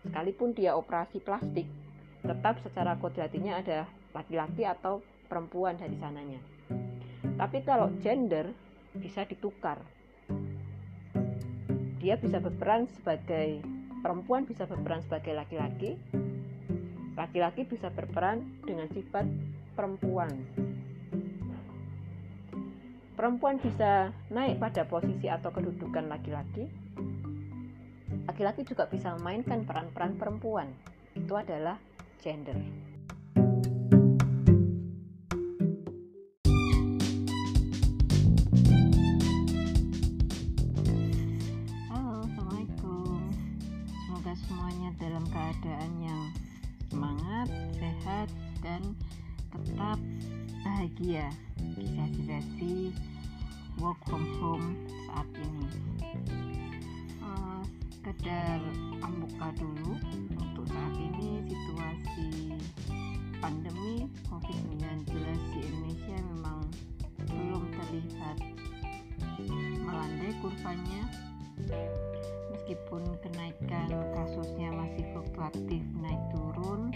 Sekalipun 0.04 0.56
dia 0.56 0.74
operasi 0.74 1.20
plastik 1.22 1.68
tetap 2.26 2.60
secara 2.66 2.98
kodratinya 3.00 3.62
ada 3.62 3.88
laki-laki 4.12 4.66
atau 4.68 5.00
perempuan 5.30 5.78
dari 5.78 5.96
sananya. 6.02 6.42
Tapi 7.38 7.62
kalau 7.62 7.94
gender 8.02 8.50
bisa 9.00 9.24
ditukar 9.24 9.80
dia 12.08 12.16
bisa 12.16 12.40
berperan 12.40 12.88
sebagai 12.88 13.60
perempuan 14.00 14.48
bisa 14.48 14.64
berperan 14.64 15.04
sebagai 15.04 15.36
laki-laki, 15.36 16.00
laki-laki 17.20 17.68
bisa 17.68 17.92
berperan 17.92 18.46
dengan 18.64 18.88
sifat 18.96 19.28
perempuan. 19.76 20.32
perempuan 23.18 23.58
bisa 23.58 24.14
naik 24.30 24.62
pada 24.62 24.86
posisi 24.86 25.26
atau 25.26 25.50
kedudukan 25.50 26.06
laki-laki, 26.06 26.70
laki-laki 28.30 28.62
juga 28.62 28.86
bisa 28.86 29.18
memainkan 29.18 29.66
peran-peran 29.66 30.16
perempuan. 30.22 30.70
Itu 31.18 31.34
adalah 31.34 31.82
gender. 32.22 32.56
Fluktuatif 75.48 75.84
naik 76.04 76.20
turun 76.36 76.92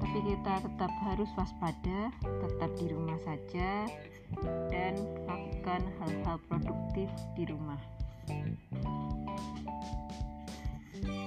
tapi 0.00 0.18
kita 0.24 0.54
tetap 0.64 0.92
harus 1.04 1.28
waspada 1.36 2.08
tetap 2.24 2.70
di 2.80 2.86
rumah 2.88 3.20
saja 3.28 3.84
dan 4.72 4.96
lakukan 5.28 5.82
hal-hal 6.00 6.40
produktif 6.48 7.12
di 7.36 7.44
rumah. 7.44 7.76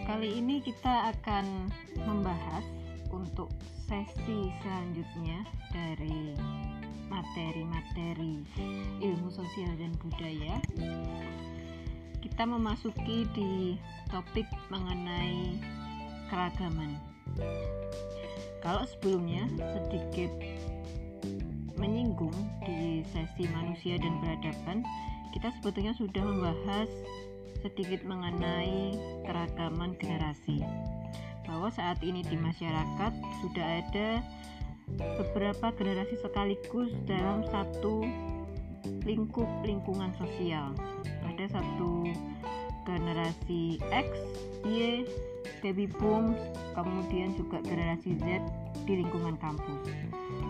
Kali 0.10 0.30
ini 0.34 0.66
kita 0.66 1.14
akan 1.14 1.70
membahas 2.10 2.66
untuk 3.14 3.54
sesi 3.86 4.50
selanjutnya 4.66 5.46
dari 5.70 6.34
materi-materi 7.06 8.42
ilmu 8.98 9.30
sosial 9.30 9.78
dan 9.78 9.94
budaya. 10.02 10.58
Kita 12.18 12.50
memasuki 12.50 13.30
di 13.36 13.78
topik 14.10 14.48
mengenai 14.74 15.73
keragaman. 16.34 16.98
Kalau 18.66 18.90
sebelumnya 18.90 19.46
sedikit 19.78 20.34
menyinggung 21.78 22.34
di 22.66 23.06
sesi 23.14 23.46
manusia 23.54 24.02
dan 24.02 24.18
peradaban, 24.18 24.82
kita 25.38 25.54
sebetulnya 25.62 25.94
sudah 25.94 26.24
membahas 26.26 26.90
sedikit 27.62 28.02
mengenai 28.02 28.98
keragaman 29.30 29.94
generasi. 30.02 30.66
Bahwa 31.46 31.70
saat 31.70 32.02
ini 32.02 32.26
di 32.26 32.34
masyarakat 32.34 33.14
sudah 33.46 33.68
ada 33.86 34.26
beberapa 35.22 35.70
generasi 35.78 36.18
sekaligus 36.18 36.90
dalam 37.06 37.46
satu 37.54 38.02
lingkup 39.06 39.48
lingkungan 39.62 40.10
sosial. 40.18 40.74
Ada 41.30 41.62
satu 41.62 42.10
generasi 42.90 43.80
X, 43.92 44.10
Y, 44.66 45.08
baby 45.64 45.88
boom, 45.88 46.36
kemudian 46.76 47.32
juga 47.40 47.64
generasi 47.64 48.20
Z 48.20 48.44
di 48.84 49.00
lingkungan 49.00 49.40
kampus. 49.40 49.88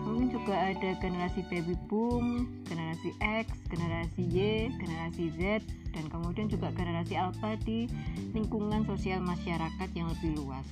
Mungkin 0.04 0.34
juga 0.34 0.74
ada 0.74 0.90
generasi 0.98 1.46
baby 1.46 1.78
boom, 1.86 2.50
generasi 2.66 3.14
X, 3.22 3.54
generasi 3.70 4.20
Y, 4.26 4.38
generasi 4.74 5.30
Z, 5.38 5.62
dan 5.94 6.04
kemudian 6.10 6.50
juga 6.50 6.74
generasi 6.74 7.14
alpha 7.14 7.54
di 7.62 7.86
lingkungan 8.34 8.82
sosial 8.90 9.22
masyarakat 9.22 9.88
yang 9.94 10.10
lebih 10.10 10.42
luas. 10.42 10.66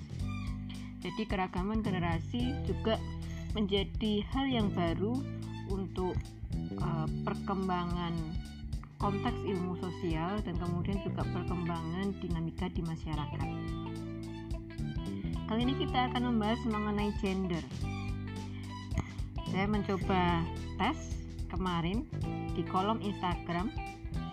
Jadi 1.02 1.22
keragaman 1.30 1.80
generasi 1.86 2.52
juga 2.66 2.98
menjadi 3.54 4.26
hal 4.34 4.46
yang 4.50 4.68
baru 4.74 5.22
untuk 5.70 6.18
uh, 6.82 7.06
perkembangan 7.22 8.14
konteks 8.98 9.38
ilmu 9.50 9.74
sosial 9.82 10.38
dan 10.46 10.54
kemudian 10.62 10.98
juga 11.02 11.26
perkembangan 11.26 12.14
dinamika 12.22 12.70
di 12.70 12.82
masyarakat. 12.86 13.48
Kali 15.52 15.68
ini 15.68 15.84
kita 15.84 16.08
akan 16.08 16.32
membahas 16.32 16.64
mengenai 16.64 17.12
gender. 17.20 17.60
Saya 19.52 19.68
mencoba 19.68 20.48
tes 20.80 20.96
kemarin 21.52 22.08
di 22.56 22.64
kolom 22.72 22.96
Instagram 23.04 23.68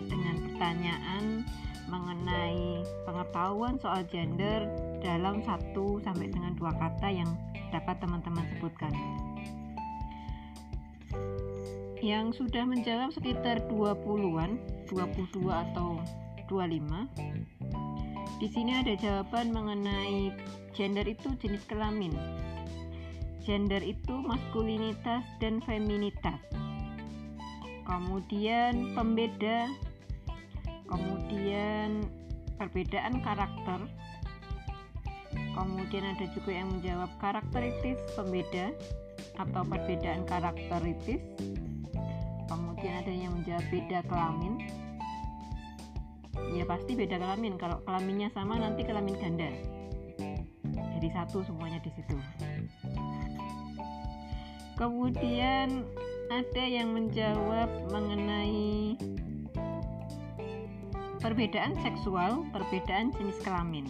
dengan 0.00 0.40
pertanyaan 0.48 1.44
mengenai 1.92 2.80
pengetahuan 3.04 3.76
soal 3.84 4.00
gender 4.08 4.64
dalam 5.04 5.44
satu 5.44 6.00
sampai 6.00 6.32
dengan 6.32 6.56
dua 6.56 6.72
kata 6.72 7.12
yang 7.12 7.28
dapat 7.68 8.00
teman-teman 8.00 8.48
sebutkan. 8.56 8.96
Yang 12.00 12.40
sudah 12.40 12.64
menjawab 12.64 13.12
sekitar 13.12 13.68
20-an, 13.68 14.56
22 14.88 15.52
atau 15.52 16.00
25. 16.48 17.59
Di 18.40 18.48
sini 18.48 18.72
ada 18.72 18.96
jawaban 18.96 19.52
mengenai 19.52 20.32
gender 20.72 21.04
itu 21.04 21.36
jenis 21.36 21.60
kelamin. 21.68 22.16
Gender 23.44 23.84
itu 23.84 24.16
maskulinitas 24.16 25.28
dan 25.44 25.60
feminitas. 25.60 26.40
Kemudian 27.84 28.96
pembeda, 28.96 29.68
kemudian 30.88 32.08
perbedaan 32.56 33.20
karakter. 33.20 33.84
Kemudian 35.52 36.16
ada 36.16 36.24
juga 36.32 36.50
yang 36.56 36.72
menjawab 36.72 37.10
karakteritis 37.20 38.00
pembeda 38.16 38.72
atau 39.36 39.62
perbedaan 39.68 40.24
karakteritis 40.24 41.20
kemudian 42.48 42.94
ada 42.98 43.12
yang 43.12 43.32
menjawab 43.36 43.66
beda 43.70 43.98
kelamin 44.10 44.54
ya 46.54 46.64
pasti 46.64 46.96
beda 46.96 47.20
kelamin. 47.20 47.56
Kalau 47.60 47.80
kelaminnya 47.84 48.28
sama 48.32 48.56
nanti 48.56 48.82
kelamin 48.84 49.16
ganda. 49.18 49.50
Jadi 50.70 51.08
satu 51.12 51.44
semuanya 51.44 51.80
di 51.80 51.90
situ. 51.92 52.16
Kemudian 54.76 55.84
ada 56.32 56.64
yang 56.64 56.96
menjawab 56.96 57.68
mengenai 57.92 58.96
perbedaan 61.20 61.76
seksual 61.84 62.48
perbedaan 62.52 63.12
jenis 63.12 63.36
kelamin. 63.44 63.84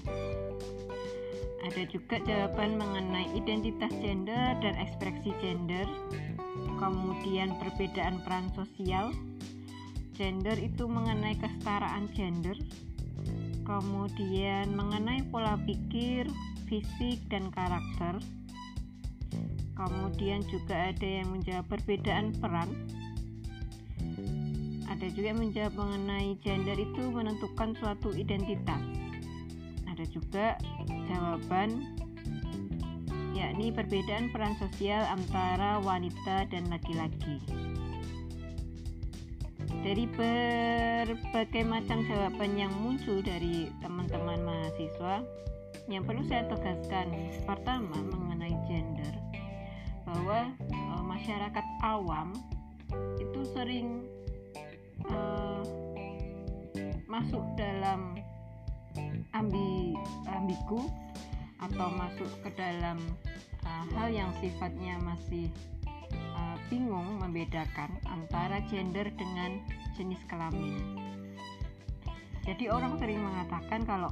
Ada 1.61 1.87
juga 1.87 2.19
jawaban 2.27 2.81
mengenai 2.81 3.31
identitas 3.37 3.93
gender 4.03 4.59
dan 4.59 4.75
ekspresi 4.81 5.31
gender 5.39 5.87
kemudian 6.81 7.53
perbedaan 7.61 8.25
peran 8.25 8.49
sosial 8.57 9.13
gender 10.21 10.61
itu 10.61 10.85
mengenai 10.85 11.33
kesetaraan 11.41 12.13
gender 12.13 12.61
kemudian 13.65 14.75
mengenai 14.77 15.25
pola 15.33 15.55
pikir 15.63 16.27
fisik 16.67 17.23
dan 17.31 17.55
karakter. 17.55 18.19
Kemudian 19.79 20.43
juga 20.51 20.93
ada 20.93 21.09
yang 21.09 21.31
menjawab 21.33 21.65
perbedaan 21.71 22.35
peran. 22.37 22.69
Ada 24.91 25.07
juga 25.15 25.33
yang 25.33 25.41
menjawab 25.41 25.73
mengenai 25.79 26.37
gender 26.43 26.77
itu 26.77 27.03
menentukan 27.09 27.79
suatu 27.79 28.11
identitas. 28.13 28.83
Ada 29.87 30.05
juga 30.11 30.59
jawaban 31.09 31.97
yakni 33.33 33.73
perbedaan 33.73 34.35
peran 34.35 34.59
sosial 34.59 35.01
antara 35.09 35.81
wanita 35.81 36.45
dan 36.51 36.69
laki-laki. 36.69 37.70
Dari 39.81 40.05
berbagai 40.13 41.65
macam 41.65 42.05
jawaban 42.05 42.53
yang 42.55 42.73
muncul 42.77 43.25
dari 43.25 43.73
teman-teman 43.81 44.45
mahasiswa, 44.45 45.25
yang 45.89 46.05
perlu 46.05 46.21
saya 46.29 46.45
tegaskan 46.53 47.33
pertama 47.49 47.97
mengenai 47.97 48.55
gender. 48.69 49.15
Bahwa 50.05 50.53
e, 50.69 50.79
masyarakat 51.01 51.67
awam 51.81 52.37
itu 53.17 53.41
sering 53.57 54.05
e, 55.09 55.17
masuk 57.09 57.43
dalam 57.57 58.21
ambi 59.35 59.97
ambigu 60.29 60.91
atau 61.61 61.89
masuk 61.93 62.31
ke 62.41 62.51
dalam 62.57 62.99
uh, 63.65 63.85
hal 63.97 64.09
yang 64.09 64.33
sifatnya 64.41 64.97
masih 65.05 65.53
bingung 66.69 67.17
membedakan 67.23 67.97
antara 68.05 68.61
gender 68.69 69.09
dengan 69.17 69.63
jenis 69.97 70.21
kelamin. 70.29 70.77
Jadi 72.45 72.69
orang 72.69 72.99
sering 72.99 73.21
mengatakan 73.23 73.87
kalau 73.87 74.11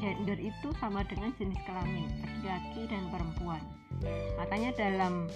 gender 0.00 0.38
itu 0.40 0.68
sama 0.80 1.04
dengan 1.04 1.30
jenis 1.36 1.60
kelamin, 1.68 2.08
laki-laki 2.24 2.82
dan 2.88 3.04
perempuan. 3.12 3.62
Makanya 4.40 4.72
dalam 4.74 5.28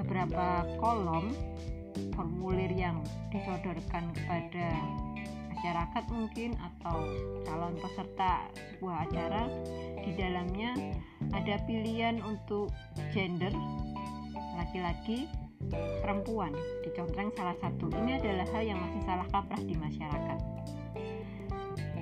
beberapa 0.00 0.64
kolom 0.80 1.34
formulir 2.16 2.72
yang 2.72 3.04
disodorkan 3.34 4.14
kepada 4.14 4.68
masyarakat 5.58 6.04
mungkin 6.14 6.54
atau 6.54 7.02
calon 7.42 7.74
peserta 7.82 8.46
sebuah 8.54 9.10
acara 9.10 9.50
di 10.06 10.14
dalamnya 10.14 10.70
ada 11.34 11.58
pilihan 11.66 12.22
untuk 12.22 12.70
gender 13.10 13.50
laki-laki 14.68 15.24
perempuan 16.04 16.52
dicontreng 16.84 17.32
salah 17.32 17.56
satu. 17.56 17.88
Ini 17.88 18.20
adalah 18.20 18.44
hal 18.52 18.68
yang 18.68 18.76
masih 18.76 19.00
salah 19.08 19.24
kaprah 19.32 19.62
di 19.64 19.72
masyarakat. 19.72 20.38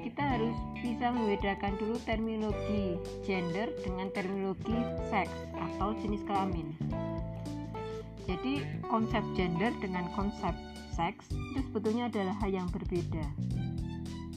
Kita 0.03 0.23
harus 0.35 0.57
bisa 0.83 1.15
membedakan 1.15 1.79
dulu 1.79 1.95
terminologi 2.03 2.99
gender 3.23 3.71
dengan 3.87 4.11
terminologi 4.11 4.75
seks 5.15 5.31
atau 5.55 5.95
jenis 6.03 6.27
kelamin. 6.27 6.75
Jadi 8.27 8.67
konsep 8.91 9.23
gender 9.39 9.71
dengan 9.79 10.11
konsep 10.19 10.59
seks 10.91 11.31
itu 11.31 11.63
sebetulnya 11.71 12.11
adalah 12.11 12.35
hal 12.43 12.51
yang 12.51 12.67
berbeda. 12.75 13.31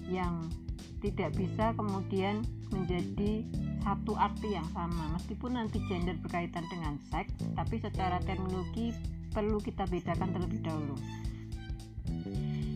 Yang 0.06 0.54
tidak 1.00 1.36
bisa 1.36 1.72
kemudian 1.76 2.44
menjadi 2.70 3.44
satu 3.82 4.14
arti 4.20 4.54
yang 4.54 4.68
sama 4.76 5.16
meskipun 5.16 5.56
nanti 5.56 5.80
gender 5.88 6.16
berkaitan 6.20 6.68
dengan 6.68 7.00
seks 7.10 7.32
tapi 7.56 7.80
secara 7.80 8.20
terminologi 8.28 8.92
perlu 9.32 9.58
kita 9.64 9.88
bedakan 9.88 10.36
terlebih 10.36 10.62
dahulu 10.62 10.96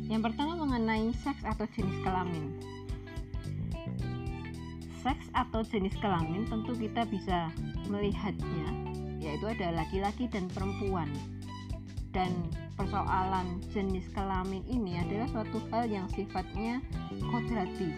yang 0.07 0.23
pertama 0.23 0.55
mengenai 0.55 1.12
seks 1.21 1.43
atau 1.43 1.67
jenis 1.75 1.97
kelamin 2.01 2.55
seks 5.03 5.27
atau 5.36 5.62
jenis 5.67 5.93
kelamin 5.99 6.47
tentu 6.47 6.71
kita 6.79 7.03
bisa 7.12 7.51
melihatnya 7.91 8.93
yaitu 9.23 9.47
ada 9.47 9.71
laki-laki 9.71 10.27
dan 10.27 10.51
perempuan. 10.51 11.07
Dan 12.13 12.29
persoalan 12.77 13.57
jenis 13.73 14.05
kelamin 14.13 14.62
ini 14.69 15.01
adalah 15.01 15.25
suatu 15.33 15.57
hal 15.73 15.89
yang 15.89 16.05
sifatnya 16.13 16.83
kodrati. 17.31 17.89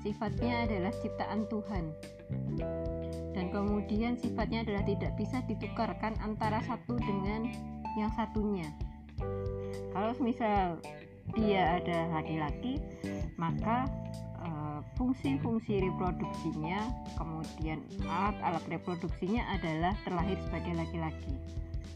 Sifatnya 0.00 0.64
adalah 0.64 0.92
ciptaan 1.04 1.44
Tuhan. 1.52 1.84
Dan 3.36 3.52
kemudian 3.52 4.16
sifatnya 4.16 4.64
adalah 4.64 4.84
tidak 4.84 5.12
bisa 5.16 5.44
ditukarkan 5.46 6.16
antara 6.24 6.60
satu 6.64 6.96
dengan 6.98 7.52
yang 7.98 8.10
satunya. 8.16 8.68
Kalau 9.92 10.14
misal 10.22 10.80
dia 11.36 11.78
ada 11.78 12.10
laki-laki, 12.16 12.80
maka 13.36 13.86
fungsi-fungsi 14.96 15.80
reproduksinya, 15.80 16.84
kemudian 17.16 17.80
alat-alat 18.04 18.64
reproduksinya 18.68 19.40
adalah 19.52 19.96
terlahir 20.04 20.36
sebagai 20.44 20.76
laki-laki. 20.76 21.34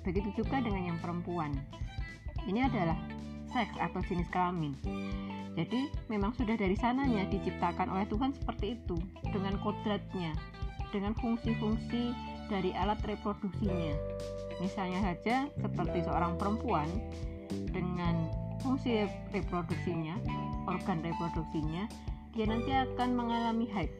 Begitu 0.04 0.44
juga 0.44 0.60
dengan 0.60 0.92
yang 0.92 0.98
perempuan. 1.00 1.52
Ini 2.44 2.68
adalah 2.68 2.96
seks 3.54 3.78
atau 3.78 4.02
jenis 4.10 4.26
kelamin. 4.34 4.74
Jadi 5.54 5.86
memang 6.10 6.34
sudah 6.34 6.58
dari 6.58 6.74
sananya 6.74 7.30
diciptakan 7.30 7.94
oleh 7.94 8.04
Tuhan 8.10 8.34
seperti 8.34 8.74
itu 8.74 8.98
dengan 9.30 9.54
kodratnya, 9.62 10.34
dengan 10.90 11.14
fungsi-fungsi 11.14 12.10
dari 12.50 12.74
alat 12.74 12.98
reproduksinya. 13.06 13.94
Misalnya 14.58 15.00
saja 15.14 15.46
seperti 15.62 16.02
seorang 16.02 16.34
perempuan 16.34 16.90
dengan 17.70 18.26
fungsi 18.58 19.06
reproduksinya, 19.30 20.18
organ 20.66 20.98
reproduksinya 21.06 21.86
dia 22.34 22.50
nanti 22.50 22.74
akan 22.74 23.14
mengalami 23.14 23.70
haid 23.70 23.90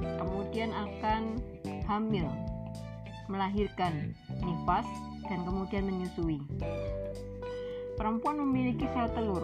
kemudian 0.00 0.72
akan 0.72 1.36
hamil 1.84 2.28
melahirkan 3.28 4.16
nifas 4.40 4.88
dan 5.28 5.44
kemudian 5.44 5.84
menyusui 5.84 6.40
perempuan 7.98 8.38
memiliki 8.38 8.86
sel 8.94 9.10
telur. 9.12 9.42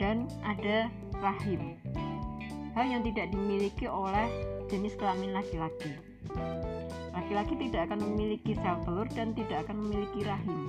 Dan 0.00 0.26
ada 0.42 0.88
rahim. 1.20 1.76
Hal 2.72 2.88
yang 2.88 3.04
tidak 3.04 3.28
dimiliki 3.28 3.84
oleh 3.84 4.26
jenis 4.72 4.96
kelamin 4.96 5.36
laki-laki. 5.36 5.92
Laki-laki 7.12 7.54
tidak 7.68 7.92
akan 7.92 8.00
memiliki 8.08 8.56
sel 8.56 8.80
telur 8.88 9.04
dan 9.12 9.36
tidak 9.36 9.68
akan 9.68 9.84
memiliki 9.84 10.24
rahim. 10.24 10.60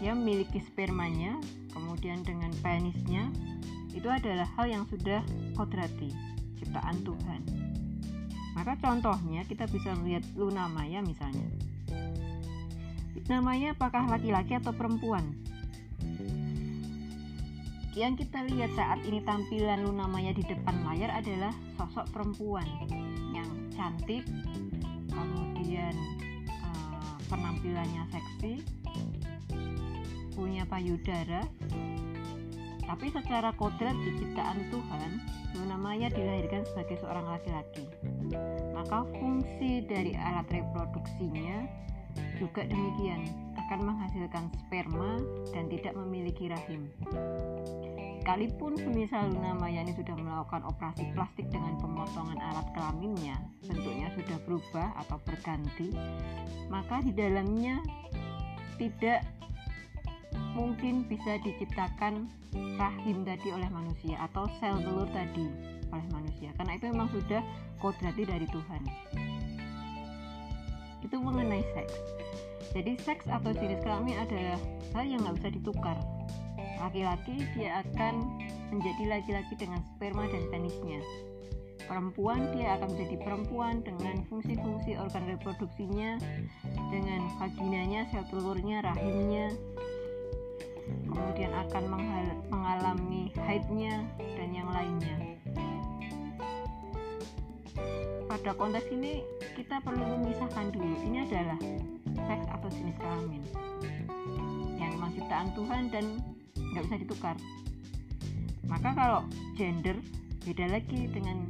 Dia 0.00 0.16
memiliki 0.16 0.64
spermanya 0.64 1.36
kemudian 1.76 2.24
dengan 2.24 2.50
penisnya 2.64 3.28
itu 3.94 4.08
adalah 4.10 4.48
hal 4.58 4.66
yang 4.66 4.84
sudah 4.90 5.22
kodrati 5.54 6.10
ciptaan 6.58 7.04
Tuhan. 7.04 7.40
Maka 8.58 8.74
contohnya 8.80 9.44
kita 9.46 9.68
bisa 9.70 9.94
melihat 9.98 10.24
Luna 10.34 10.66
Maya 10.66 11.02
misalnya 11.02 11.46
namanya 13.24 13.72
apakah 13.72 14.04
laki-laki 14.08 14.56
atau 14.60 14.72
perempuan 14.76 15.24
yang 17.94 18.18
kita 18.18 18.42
lihat 18.50 18.74
saat 18.74 19.00
ini 19.06 19.22
tampilan 19.22 19.86
Luna 19.86 20.10
Maya 20.10 20.34
di 20.34 20.42
depan 20.42 20.74
layar 20.82 21.14
adalah 21.14 21.54
sosok 21.78 22.10
perempuan 22.10 22.66
yang 23.30 23.48
cantik 23.70 24.26
kemudian 25.08 25.94
uh, 26.50 27.14
penampilannya 27.30 28.02
seksi 28.10 28.66
punya 30.34 30.66
payudara 30.66 31.46
tapi 32.84 33.08
secara 33.10 33.50
kodrat 33.56 33.96
di 33.96 34.12
ciptaan 34.20 34.68
Tuhan, 34.68 35.10
Luna 35.56 35.76
Maya 35.80 36.12
dilahirkan 36.12 36.68
sebagai 36.68 37.00
seorang 37.00 37.26
laki-laki. 37.26 37.88
Maka 38.76 39.08
fungsi 39.18 39.82
dari 39.88 40.12
alat 40.12 40.46
reproduksinya 40.52 41.64
juga 42.38 42.66
demikian, 42.66 43.26
akan 43.54 43.80
menghasilkan 43.84 44.44
sperma 44.64 45.22
dan 45.56 45.70
tidak 45.72 45.94
memiliki 45.96 46.50
rahim. 46.52 46.90
Sekalipun 48.24 48.80
semisal 48.80 49.28
Luna 49.28 49.52
Maya 49.60 49.84
ini 49.84 49.92
sudah 49.92 50.16
melakukan 50.16 50.64
operasi 50.64 51.04
plastik 51.12 51.44
dengan 51.52 51.76
pemotongan 51.76 52.40
alat 52.40 52.64
kelaminnya, 52.72 53.36
bentuknya 53.68 54.08
sudah 54.16 54.38
berubah 54.48 54.88
atau 55.04 55.20
berganti, 55.28 55.92
maka 56.72 57.04
di 57.04 57.12
dalamnya 57.12 57.84
tidak 58.80 59.22
mungkin 60.54 61.04
bisa 61.10 61.36
diciptakan 61.42 62.30
rahim 62.78 63.26
tadi 63.26 63.48
oleh 63.50 63.66
manusia 63.70 64.16
atau 64.30 64.46
sel 64.62 64.78
telur 64.82 65.10
tadi 65.10 65.46
oleh 65.90 66.06
manusia 66.14 66.50
karena 66.58 66.78
itu 66.78 66.84
memang 66.90 67.10
sudah 67.10 67.42
kodrati 67.82 68.22
dari 68.22 68.46
Tuhan 68.50 68.82
itu 71.14 71.22
mengenai 71.22 71.62
seks. 71.78 71.94
Jadi 72.74 72.98
seks 73.06 73.30
atau 73.30 73.54
jenis 73.54 73.78
kelamin 73.86 74.18
adalah 74.18 74.58
hal 74.98 75.06
yang 75.06 75.22
nggak 75.22 75.38
bisa 75.38 75.50
ditukar. 75.54 75.94
Laki-laki 76.82 77.46
dia 77.54 77.86
akan 77.86 78.42
menjadi 78.74 79.14
laki-laki 79.14 79.54
dengan 79.54 79.78
sperma 79.94 80.26
dan 80.26 80.42
penisnya. 80.50 80.98
Perempuan 81.86 82.50
dia 82.50 82.74
akan 82.74 82.98
menjadi 82.98 83.16
perempuan 83.22 83.86
dengan 83.86 84.26
fungsi-fungsi 84.26 84.98
organ 84.98 85.22
reproduksinya 85.38 86.18
dengan 86.90 87.30
vaginanya, 87.38 88.10
sel 88.10 88.26
telurnya, 88.34 88.82
rahimnya, 88.82 89.54
kemudian 91.14 91.54
akan 91.54 91.84
mengalami 92.50 93.30
haidnya 93.38 94.02
dan 94.18 94.50
yang 94.50 94.66
lainnya 94.66 95.34
pada 98.26 98.50
konteks 98.56 98.88
ini 98.90 99.22
kita 99.54 99.80
perlu 99.84 100.02
memisahkan 100.18 100.72
dulu. 100.74 100.94
Ini 101.06 101.28
adalah 101.28 101.58
seks 102.14 102.46
atau 102.50 102.68
jenis 102.72 102.96
kelamin 102.98 103.42
yang 104.80 104.90
memang 104.98 105.10
ciptaan 105.14 105.48
Tuhan 105.54 105.82
dan 105.92 106.04
nggak 106.56 106.82
bisa 106.88 106.96
ditukar. 107.02 107.36
Maka 108.64 108.90
kalau 108.96 109.20
gender 109.54 109.96
beda 110.44 110.66
lagi 110.72 111.06
dengan 111.08 111.46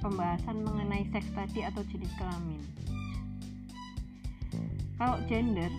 pembahasan 0.00 0.62
mengenai 0.62 1.08
seks 1.10 1.28
tadi 1.34 1.66
atau 1.66 1.82
jenis 1.88 2.12
kelamin. 2.16 2.62
Kalau 4.94 5.18
gender 5.26 5.72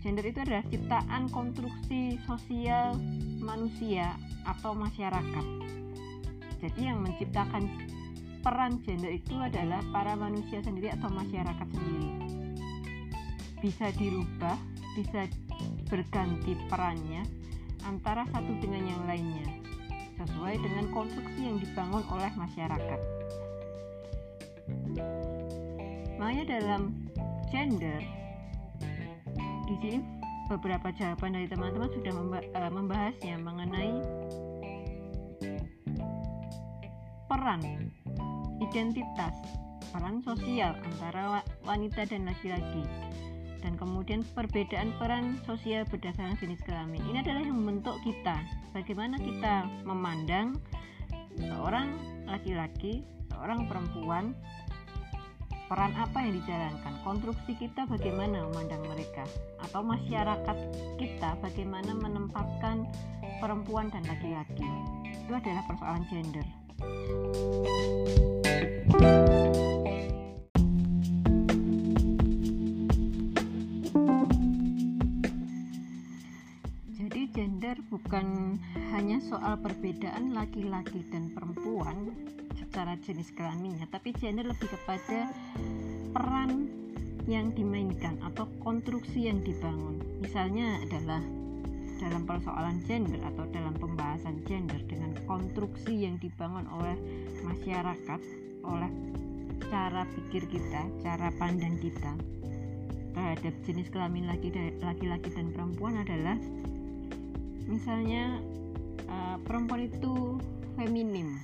Gender 0.00 0.24
itu 0.24 0.40
adalah 0.40 0.64
ciptaan 0.72 1.28
konstruksi 1.28 2.16
sosial 2.24 2.96
manusia 3.44 4.16
atau 4.48 4.72
masyarakat. 4.72 5.46
Jadi 6.56 6.80
yang 6.88 7.04
menciptakan 7.04 7.68
peran 8.40 8.80
gender 8.84 9.12
itu 9.12 9.36
adalah 9.36 9.84
para 9.92 10.16
manusia 10.16 10.64
sendiri 10.64 10.92
atau 10.96 11.12
masyarakat 11.12 11.68
sendiri. 11.68 12.10
Bisa 13.60 13.92
dirubah, 13.96 14.56
bisa 14.96 15.28
berganti 15.92 16.56
perannya 16.72 17.22
antara 17.84 18.24
satu 18.32 18.52
dengan 18.60 18.84
yang 18.88 19.02
lainnya 19.04 19.48
sesuai 20.20 20.60
dengan 20.60 20.84
konstruksi 20.92 21.40
yang 21.40 21.56
dibangun 21.56 22.04
oleh 22.12 22.32
masyarakat. 22.36 23.00
Makanya 26.20 26.44
dalam 26.60 26.92
gender 27.48 28.00
di 29.64 29.74
sini 29.80 29.98
beberapa 30.50 30.92
jawaban 30.92 31.32
dari 31.38 31.46
teman-teman 31.48 31.88
sudah 31.94 32.12
eh, 32.42 32.72
membahasnya 32.74 33.36
mengenai 33.40 33.92
peran 37.30 37.62
identitas 38.60 39.34
peran 39.90 40.22
sosial 40.22 40.76
antara 40.86 41.42
wanita 41.66 42.06
dan 42.06 42.28
laki-laki 42.28 42.84
dan 43.60 43.76
kemudian 43.76 44.24
perbedaan 44.32 44.92
peran 44.96 45.36
sosial 45.44 45.84
berdasarkan 45.84 46.36
jenis 46.40 46.60
kelamin. 46.64 47.00
Ini 47.12 47.20
adalah 47.20 47.44
yang 47.44 47.60
membentuk 47.60 48.00
kita. 48.00 48.40
Bagaimana 48.72 49.20
kita 49.20 49.68
memandang 49.84 50.56
seorang 51.36 51.92
laki-laki 52.24 53.04
seorang 53.28 53.68
perempuan 53.68 54.32
peran 55.68 55.94
apa 55.94 56.18
yang 56.24 56.34
dijalankan 56.42 56.94
konstruksi 57.06 57.52
kita 57.54 57.86
bagaimana 57.86 58.42
memandang 58.50 58.82
mereka 58.90 59.22
atau 59.62 59.86
masyarakat 59.86 60.56
kita 60.98 61.38
bagaimana 61.38 61.94
menempatkan 61.94 62.90
perempuan 63.38 63.92
dan 63.92 64.02
laki-laki. 64.08 64.66
Itu 65.04 65.32
adalah 65.36 65.62
persoalan 65.68 66.04
gender 66.10 66.46
jadi 69.00 69.08
gender 77.32 77.80
bukan 77.88 78.60
hanya 78.92 79.16
soal 79.24 79.56
perbedaan 79.64 80.36
laki-laki 80.36 81.00
dan 81.08 81.32
perempuan 81.32 82.12
secara 82.60 83.00
jenis 83.00 83.32
kelaminnya 83.32 83.88
tapi 83.88 84.12
gender 84.20 84.44
lebih 84.44 84.68
kepada 84.68 85.32
peran 86.12 86.68
yang 87.24 87.56
dimainkan 87.56 88.20
atau 88.20 88.44
konstruksi 88.60 89.32
yang 89.32 89.40
dibangun. 89.40 89.96
Misalnya 90.20 90.76
adalah 90.84 91.24
dalam 92.04 92.28
persoalan 92.28 92.84
gender 92.84 93.16
atau 93.32 93.48
dalam 93.48 93.72
pembahasan 93.80 94.44
gender 94.44 94.84
dengan 94.84 95.16
konstruksi 95.24 96.04
yang 96.04 96.20
dibangun 96.20 96.68
oleh 96.68 97.00
masyarakat 97.48 98.49
oleh 98.64 98.92
cara 99.70 100.02
pikir 100.16 100.44
kita 100.50 100.82
cara 101.04 101.30
pandang 101.38 101.78
kita 101.78 102.12
terhadap 103.14 103.54
jenis 103.66 103.90
kelamin 103.90 104.26
laki-laki 104.80 105.28
dan 105.34 105.50
perempuan 105.50 105.98
adalah 106.02 106.38
misalnya 107.66 108.38
uh, 109.06 109.36
perempuan 109.46 109.86
itu 109.86 110.38
feminim. 110.74 111.38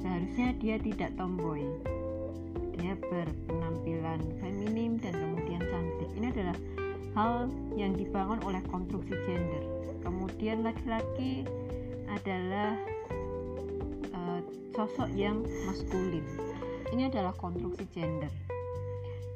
Seharusnya 0.00 0.56
dia 0.56 0.76
tidak 0.80 1.12
tomboy. 1.20 1.64
Dia 2.80 2.96
berpenampilan 2.96 4.20
feminim 4.40 4.96
dan 4.96 5.12
kemudian 5.12 5.60
cantik. 5.60 6.10
Ini 6.16 6.26
adalah 6.32 6.56
hal 7.12 7.32
yang 7.76 7.92
dibangun 7.92 8.40
oleh 8.46 8.62
konstruksi 8.72 9.12
gender. 9.28 9.64
Kemudian 10.00 10.64
laki-laki 10.64 11.44
adalah 12.08 12.80
sosok 14.74 15.10
yang 15.14 15.42
maskulin. 15.66 16.22
Ini 16.90 17.10
adalah 17.10 17.34
konstruksi 17.38 17.86
gender. 17.94 18.30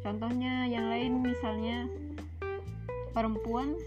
Contohnya 0.03 0.69
yang 0.69 0.91
lain 0.91 1.23
misalnya 1.25 1.89
perempuan 3.15 3.79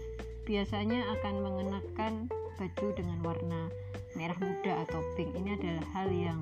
biasanya 0.48 1.04
akan 1.20 1.34
mengenakan 1.44 2.12
baju 2.58 2.86
dengan 2.96 3.18
warna 3.22 3.70
merah 4.16 4.38
muda 4.40 4.82
atau 4.88 4.98
pink. 5.14 5.30
Ini 5.36 5.60
adalah 5.60 5.86
hal 5.94 6.08
yang 6.10 6.38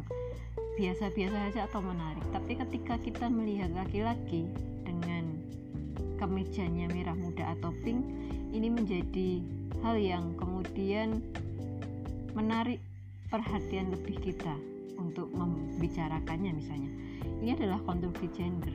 biasa-biasa 0.79 1.37
saja 1.51 1.61
atau 1.69 1.83
menarik. 1.83 2.25
Tapi 2.33 2.53
ketika 2.57 2.95
kita 3.03 3.27
melihat 3.29 3.69
laki-laki 3.75 4.49
dengan 4.87 5.37
kemejanya 6.16 6.88
merah 6.88 7.16
muda 7.16 7.53
atau 7.59 7.75
pink 7.85 8.01
ini 8.57 8.73
menjadi 8.73 9.45
hal 9.85 10.01
yang 10.01 10.33
kemudian 10.40 11.21
menarik 12.33 12.81
perhatian 13.29 13.92
lebih 13.92 14.16
kita 14.23 14.57
untuk 14.97 15.31
membicarakannya 15.33 16.53
misalnya 16.57 16.91
ini 17.45 17.53
adalah 17.53 17.81
konstruksi 17.85 18.27
gender 18.33 18.75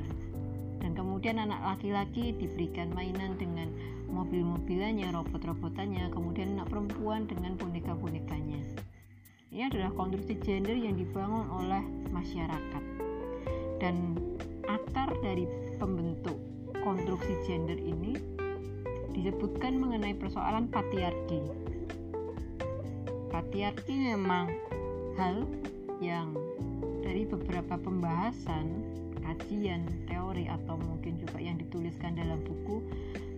dan 0.81 0.97
kemudian 0.97 1.37
anak 1.37 1.61
laki-laki 1.61 2.33
diberikan 2.33 2.89
mainan 2.97 3.37
dengan 3.37 3.69
mobil-mobilannya, 4.09 5.13
robot-robotannya, 5.13 6.09
kemudian 6.09 6.57
anak 6.57 6.73
perempuan 6.73 7.29
dengan 7.29 7.53
boneka-bonekanya. 7.55 8.59
Ini 9.53 9.69
adalah 9.69 9.93
konstruksi 9.93 10.41
gender 10.41 10.73
yang 10.73 10.97
dibangun 10.97 11.45
oleh 11.53 11.83
masyarakat. 12.09 12.83
Dan 13.77 14.17
akar 14.65 15.13
dari 15.21 15.45
pembentuk 15.77 16.37
konstruksi 16.81 17.37
gender 17.45 17.77
ini 17.77 18.17
disebutkan 19.13 19.77
mengenai 19.77 20.17
persoalan 20.17 20.65
patriarki. 20.71 21.45
Patriarki 23.29 23.95
memang 24.11 24.49
hal 25.19 25.45
yang 26.01 26.33
dari 27.05 27.29
beberapa 27.29 27.77
pembahasan, 27.77 28.81
kajian, 29.21 29.85
teori 30.09 30.49
atau 30.49 30.75
mungkin 30.75 31.21
juga 31.21 31.37
yang 31.37 31.61
dituliskan 31.61 32.17
dalam 32.17 32.41
buku, 32.41 32.81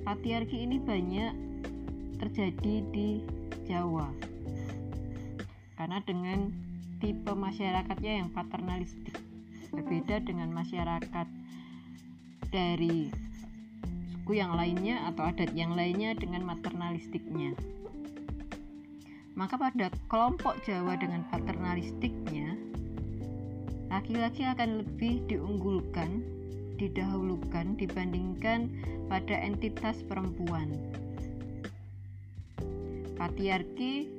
patriarki 0.08 0.64
ini 0.64 0.80
banyak 0.80 1.36
terjadi 2.24 2.76
di 2.96 3.20
Jawa. 3.68 4.08
Karena 5.76 6.00
dengan 6.08 6.50
tipe 7.04 7.36
masyarakatnya 7.36 8.24
yang 8.24 8.30
paternalistik. 8.32 9.20
Berbeda 9.76 10.24
dengan 10.24 10.54
masyarakat 10.56 11.28
dari 12.48 13.12
suku 14.14 14.40
yang 14.40 14.56
lainnya 14.56 15.04
atau 15.12 15.28
adat 15.28 15.52
yang 15.52 15.76
lainnya 15.76 16.16
dengan 16.16 16.48
maternalistiknya 16.48 17.58
maka 19.34 19.58
pada 19.58 19.90
kelompok 20.10 20.62
Jawa 20.66 20.98
dengan 20.98 21.26
paternalistiknya 21.34 22.54
laki-laki 23.90 24.46
akan 24.46 24.86
lebih 24.86 25.22
diunggulkan 25.30 26.22
didahulukan 26.78 27.78
dibandingkan 27.78 28.70
pada 29.10 29.38
entitas 29.38 30.02
perempuan 30.06 30.74
patriarki 33.18 34.10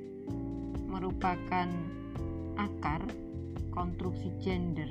merupakan 0.87 1.67
akar 2.55 3.03
konstruksi 3.75 4.31
gender 4.39 4.87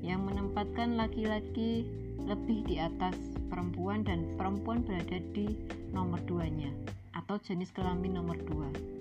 yang 0.00 0.24
menempatkan 0.24 0.96
laki-laki 0.96 1.84
lebih 2.24 2.64
di 2.64 2.80
atas 2.80 3.14
perempuan 3.52 4.02
dan 4.02 4.24
perempuan 4.40 4.80
berada 4.82 5.20
di 5.36 5.52
nomor 5.92 6.18
duanya 6.24 6.72
atau 7.12 7.36
jenis 7.40 7.70
kelamin 7.72 8.16
nomor 8.16 8.36
dua. 8.48 8.95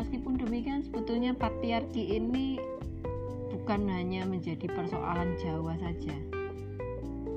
Meskipun 0.00 0.40
demikian 0.40 0.80
sebetulnya 0.80 1.36
patriarki 1.36 2.16
ini 2.16 2.56
bukan 3.52 3.84
hanya 3.92 4.24
menjadi 4.24 4.64
persoalan 4.72 5.36
Jawa 5.36 5.76
saja. 5.76 6.16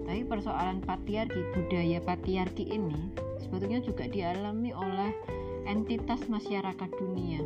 Tapi 0.08 0.24
persoalan 0.24 0.80
patriarki, 0.80 1.44
budaya 1.52 2.00
patriarki 2.00 2.72
ini 2.72 3.12
sebetulnya 3.44 3.84
juga 3.84 4.08
dialami 4.08 4.72
oleh 4.72 5.12
entitas 5.68 6.24
masyarakat 6.32 6.90
dunia. 6.96 7.44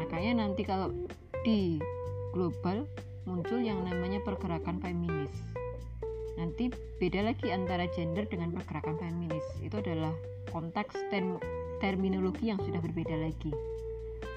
Makanya 0.00 0.40
nanti 0.40 0.64
kalau 0.64 0.96
di 1.44 1.76
global 2.32 2.88
muncul 3.28 3.60
yang 3.60 3.84
namanya 3.84 4.24
pergerakan 4.24 4.80
feminis. 4.80 5.36
Nanti 6.40 6.72
beda 6.96 7.28
lagi 7.28 7.52
antara 7.52 7.84
gender 7.92 8.24
dengan 8.24 8.56
pergerakan 8.56 8.96
feminis. 8.96 9.44
Itu 9.60 9.84
adalah 9.84 10.16
konteks 10.48 10.96
term 11.12 11.40
terminologi 11.82 12.50
yang 12.50 12.60
sudah 12.62 12.80
berbeda 12.80 13.16
lagi. 13.16 13.52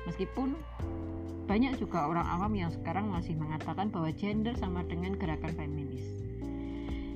Meskipun 0.07 0.57
banyak 1.49 1.81
juga 1.81 2.05
orang 2.05 2.29
awam 2.29 2.53
yang 2.53 2.69
sekarang 2.69 3.09
masih 3.09 3.33
mengatakan 3.33 3.89
bahwa 3.89 4.13
gender 4.13 4.53
sama 4.57 4.85
dengan 4.85 5.17
gerakan 5.17 5.49
feminis. 5.57 6.05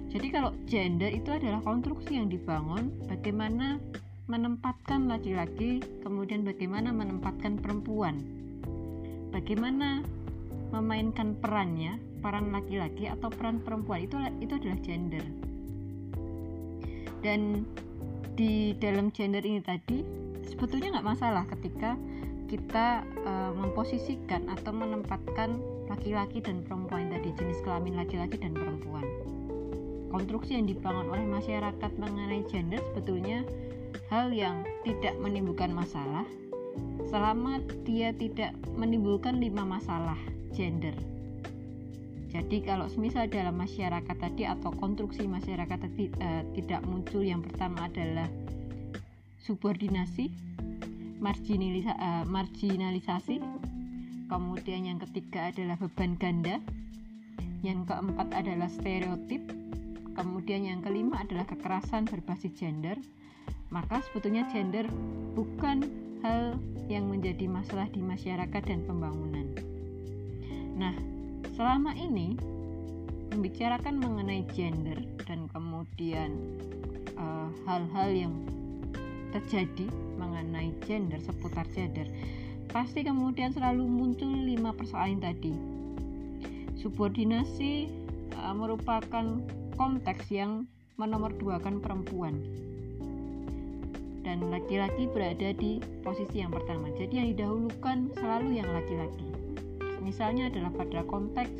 Jadi 0.09 0.27
kalau 0.29 0.53
gender 0.69 1.09
itu 1.09 1.29
adalah 1.33 1.61
konstruksi 1.65 2.17
yang 2.17 2.29
dibangun 2.29 2.93
bagaimana 3.09 3.81
menempatkan 4.29 5.09
laki-laki 5.09 5.81
kemudian 6.01 6.45
bagaimana 6.45 6.89
menempatkan 6.93 7.61
perempuan. 7.61 8.21
Bagaimana 9.33 10.05
memainkan 10.73 11.37
perannya 11.37 12.01
peran 12.21 12.49
laki-laki 12.49 13.05
atau 13.09 13.29
peran 13.29 13.61
perempuan. 13.61 14.05
Itu 14.05 14.17
itu 14.41 14.53
adalah 14.57 14.79
gender. 14.81 15.25
Dan 17.21 17.69
di 18.33 18.73
dalam 18.81 19.13
gender 19.13 19.45
ini 19.45 19.61
tadi 19.61 20.01
sebetulnya 20.45 20.97
nggak 20.97 21.07
masalah 21.07 21.43
ketika 21.49 21.93
kita 22.49 23.01
uh, 23.25 23.51
memposisikan 23.53 24.45
atau 24.49 24.73
menempatkan 24.73 25.57
laki-laki 25.89 26.41
dan 26.41 26.61
perempuan 26.65 27.09
tadi 27.09 27.33
jenis 27.37 27.61
kelamin 27.65 27.97
laki-laki 27.97 28.37
dan 28.37 28.53
perempuan 28.53 29.05
konstruksi 30.13 30.61
yang 30.61 30.69
dibangun 30.69 31.09
oleh 31.09 31.25
masyarakat 31.25 31.91
mengenai 31.97 32.45
gender 32.45 32.77
sebetulnya 32.93 33.41
hal 34.13 34.29
yang 34.29 34.61
tidak 34.85 35.17
menimbulkan 35.17 35.73
masalah 35.73 36.25
selama 37.09 37.61
dia 37.85 38.13
tidak 38.13 38.53
menimbulkan 38.77 39.37
lima 39.37 39.65
masalah 39.65 40.17
gender. 40.53 40.93
Jadi 42.33 42.65
kalau 42.65 42.89
semisal 42.89 43.29
dalam 43.29 43.53
masyarakat 43.61 44.17
tadi 44.17 44.49
atau 44.49 44.73
konstruksi 44.73 45.29
masyarakat 45.29 45.77
tadi 45.77 46.09
uh, 46.17 46.41
tidak 46.57 46.81
muncul 46.89 47.21
yang 47.21 47.45
pertama 47.45 47.85
adalah 47.85 48.25
subordinasi, 49.45 50.33
marginalisa, 51.21 51.93
uh, 51.93 52.25
marginalisasi, 52.25 53.37
kemudian 54.33 54.89
yang 54.89 54.97
ketiga 54.97 55.53
adalah 55.53 55.77
beban 55.77 56.17
ganda, 56.17 56.57
yang 57.61 57.85
keempat 57.85 58.33
adalah 58.33 58.65
stereotip, 58.65 59.45
kemudian 60.17 60.65
yang 60.65 60.81
kelima 60.81 61.21
adalah 61.21 61.45
kekerasan 61.45 62.09
berbasis 62.09 62.57
gender, 62.57 62.97
maka 63.69 64.01
sebetulnya 64.09 64.49
gender 64.49 64.89
bukan 65.37 65.85
hal 66.25 66.57
yang 66.89 67.05
menjadi 67.07 67.45
masalah 67.45 67.85
di 67.93 68.01
masyarakat 68.01 68.61
dan 68.65 68.81
pembangunan. 68.89 69.47
Nah, 70.73 71.12
selama 71.53 71.93
ini 71.93 72.33
membicarakan 73.33 74.01
mengenai 74.01 74.45
gender 74.53 74.97
dan 75.25 75.45
kemudian 75.49 76.33
eh, 77.13 77.49
hal-hal 77.65 78.09
uh, 78.09 78.19
yang 78.25 78.33
terjadi 79.33 79.89
mengenai 80.17 80.69
gender 80.85 81.17
seputar 81.21 81.65
gender 81.73 82.05
pasti 82.69 83.05
kemudian 83.05 83.53
selalu 83.53 83.85
muncul 83.85 84.29
lima 84.29 84.73
persoalan 84.73 85.21
tadi. 85.21 85.53
Subordinasi 86.81 87.89
uh, 88.33 88.53
merupakan 88.57 89.41
konteks 89.77 90.33
yang 90.33 90.65
menomorduakan 90.97 91.81
perempuan. 91.81 92.33
Dan 94.25 94.49
laki-laki 94.49 95.05
berada 95.11 95.53
di 95.53 95.83
posisi 96.01 96.41
yang 96.41 96.49
pertama 96.49 96.89
jadi 96.97 97.13
yang 97.13 97.27
didahulukan 97.37 98.09
selalu 98.17 98.57
yang 98.57 98.69
laki-laki 98.71 99.42
misalnya 100.03 100.51
adalah 100.51 100.69
pada 100.75 101.01
konteks 101.07 101.55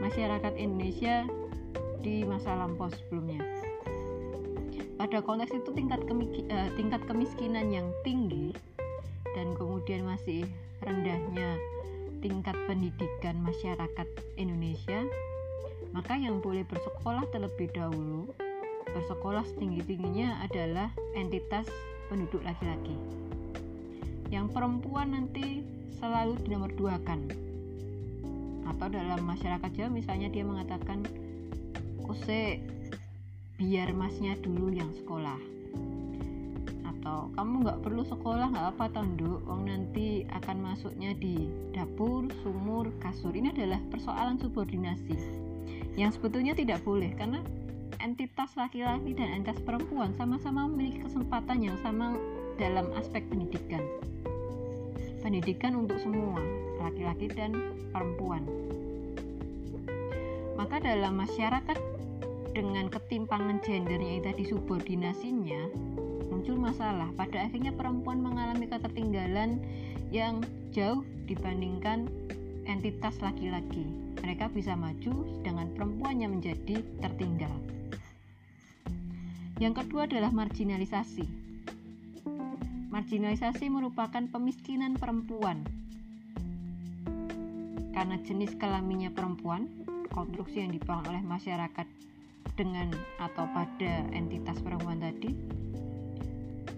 masyarakat 0.00 0.56
Indonesia 0.56 1.28
di 2.00 2.24
masa 2.24 2.56
lampau 2.56 2.88
sebelumnya. 2.88 3.44
Pada 4.96 5.20
konteks 5.20 5.52
itu 5.52 5.70
tingkat, 5.76 6.00
uh, 6.08 6.70
tingkat 6.74 7.04
kemiskinan 7.04 7.68
yang 7.68 7.92
tinggi 8.00 8.56
dan 9.36 9.52
kemudian 9.52 10.08
masih 10.08 10.48
rendahnya 10.80 11.60
tingkat 12.24 12.56
pendidikan 12.64 13.36
masyarakat 13.44 14.08
Indonesia, 14.40 15.04
maka 15.92 16.16
yang 16.16 16.40
boleh 16.40 16.64
bersekolah 16.64 17.28
terlebih 17.28 17.68
dahulu 17.76 18.32
bersekolah 18.96 19.44
setinggi-tingginya 19.44 20.40
adalah 20.40 20.88
entitas 21.12 21.68
penduduk 22.08 22.40
laki-laki. 22.40 22.96
Yang 24.32 24.56
perempuan 24.56 25.12
nanti 25.12 25.60
selalu 26.00 26.40
dinomorduakan 26.48 27.45
atau 28.76 28.92
dalam 28.92 29.24
masyarakat 29.24 29.70
Jawa 29.72 29.88
misalnya 29.88 30.28
dia 30.28 30.44
mengatakan 30.44 31.00
use 32.04 32.60
biar 33.56 33.88
masnya 33.96 34.36
dulu 34.44 34.68
yang 34.68 34.92
sekolah. 34.92 35.40
Atau 36.84 37.32
kamu 37.32 37.54
nggak 37.64 37.80
perlu 37.80 38.04
sekolah 38.04 38.52
nggak 38.52 38.68
apa 38.76 38.84
tanduk 38.92 39.40
wong 39.48 39.64
nanti 39.64 40.28
akan 40.28 40.60
masuknya 40.60 41.16
di 41.16 41.48
dapur 41.72 42.28
sumur 42.44 42.92
kasur. 43.00 43.32
Ini 43.32 43.56
adalah 43.56 43.80
persoalan 43.88 44.36
subordinasi 44.36 45.16
yang 45.96 46.12
sebetulnya 46.12 46.52
tidak 46.52 46.84
boleh 46.84 47.08
karena 47.16 47.40
entitas 48.04 48.52
laki-laki 48.60 49.16
dan 49.16 49.40
entitas 49.40 49.56
perempuan 49.64 50.12
sama-sama 50.20 50.68
memiliki 50.68 51.00
kesempatan 51.08 51.64
yang 51.64 51.76
sama 51.80 52.12
dalam 52.60 52.92
aspek 53.00 53.24
pendidikan. 53.32 53.80
Pendidikan 55.24 55.74
untuk 55.74 55.96
semua 55.98 56.38
laki-laki 56.84 57.32
dan 57.32 57.56
perempuan. 57.90 58.44
Maka 60.56 60.80
dalam 60.80 61.20
masyarakat 61.20 61.78
dengan 62.56 62.88
ketimpangan 62.88 63.60
gendernya 63.60 64.16
itu 64.16 64.24
tadi 64.32 64.44
subordinasinya 64.48 65.68
muncul 66.32 66.56
masalah. 66.56 67.12
Pada 67.12 67.44
akhirnya 67.44 67.76
perempuan 67.76 68.24
mengalami 68.24 68.64
ketertinggalan 68.64 69.60
yang 70.08 70.40
jauh 70.72 71.04
dibandingkan 71.28 72.08
entitas 72.64 73.20
laki-laki. 73.20 73.84
Mereka 74.24 74.50
bisa 74.50 74.72
maju 74.74 75.28
sedangkan 75.38 75.68
perempuan 75.76 76.16
yang 76.18 76.32
menjadi 76.34 76.80
tertinggal. 77.04 77.52
Yang 79.56 79.84
kedua 79.84 80.04
adalah 80.04 80.32
marginalisasi. 80.32 81.24
Marginalisasi 82.92 83.68
merupakan 83.68 84.24
pemiskinan 84.28 84.96
perempuan. 84.96 85.64
Karena 87.96 88.20
jenis 88.20 88.52
kelaminnya 88.60 89.08
perempuan, 89.12 89.68
konstruksi 90.10 90.62
yang 90.62 90.72
dibangun 90.74 91.14
oleh 91.14 91.22
masyarakat 91.24 91.86
dengan 92.54 92.88
atau 93.20 93.44
pada 93.52 94.06
entitas 94.14 94.58
perempuan 94.64 95.02
tadi, 95.02 95.34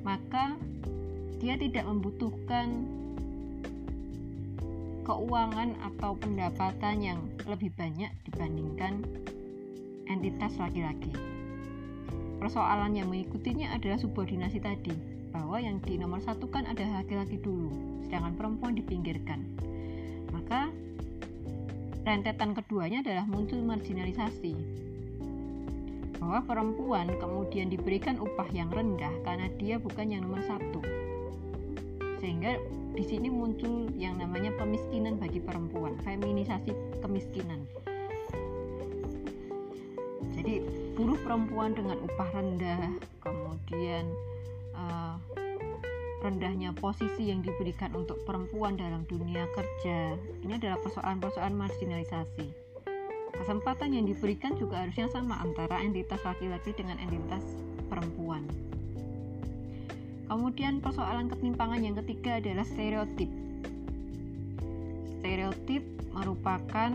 maka 0.02 0.58
dia 1.38 1.54
tidak 1.54 1.86
membutuhkan 1.86 2.88
keuangan 5.06 5.72
atau 5.80 6.12
pendapatan 6.20 6.96
yang 7.00 7.20
lebih 7.48 7.72
banyak 7.78 8.12
dibandingkan 8.28 9.00
entitas 10.04 10.58
laki-laki. 10.60 11.14
Persoalan 12.38 12.92
yang 12.94 13.08
mengikutinya 13.08 13.72
adalah 13.72 13.96
subordinasi 13.96 14.60
tadi 14.60 14.92
bahwa 15.32 15.58
yang 15.58 15.80
di 15.80 15.96
nomor 15.96 16.20
satu 16.20 16.48
kan 16.52 16.68
ada 16.68 16.84
laki-laki 17.00 17.40
dulu, 17.40 17.72
sedangkan 18.04 18.34
perempuan 18.36 18.74
dipinggirkan. 18.76 19.40
Maka 20.28 20.68
rentetan 22.08 22.56
keduanya 22.56 23.04
adalah 23.04 23.28
muncul 23.28 23.60
marginalisasi. 23.60 24.56
Bahwa 26.16 26.40
perempuan 26.48 27.12
kemudian 27.20 27.68
diberikan 27.68 28.16
upah 28.16 28.48
yang 28.50 28.72
rendah 28.72 29.12
karena 29.28 29.52
dia 29.60 29.76
bukan 29.76 30.08
yang 30.08 30.24
nomor 30.24 30.40
satu. 30.48 30.80
Sehingga 32.18 32.56
di 32.96 33.04
sini 33.04 33.28
muncul 33.30 33.92
yang 33.94 34.18
namanya 34.18 34.50
pemiskinan 34.56 35.20
bagi 35.20 35.38
perempuan, 35.38 35.94
feminisasi 36.02 36.72
kemiskinan. 37.04 37.62
Jadi 40.34 40.64
buruh 40.98 41.20
perempuan 41.22 41.76
dengan 41.76 42.00
upah 42.02 42.28
rendah, 42.34 42.90
kemudian 43.22 44.08
uh, 44.74 45.07
rendahnya 46.18 46.74
posisi 46.74 47.30
yang 47.30 47.46
diberikan 47.46 47.94
untuk 47.94 48.18
perempuan 48.26 48.74
dalam 48.74 49.06
dunia 49.06 49.46
kerja. 49.54 50.18
Ini 50.42 50.58
adalah 50.58 50.78
persoalan-persoalan 50.82 51.54
marginalisasi. 51.54 52.46
Kesempatan 53.38 53.94
yang 53.94 54.04
diberikan 54.10 54.58
juga 54.58 54.82
harusnya 54.82 55.06
sama 55.14 55.38
antara 55.38 55.78
entitas 55.78 56.18
laki-laki 56.26 56.74
dengan 56.74 56.98
entitas 56.98 57.44
perempuan. 57.86 58.42
Kemudian 60.26 60.82
persoalan 60.82 61.30
ketimpangan 61.30 61.80
yang 61.80 61.94
ketiga 62.02 62.42
adalah 62.42 62.66
stereotip. 62.66 63.30
Stereotip 65.22 65.82
merupakan 66.10 66.92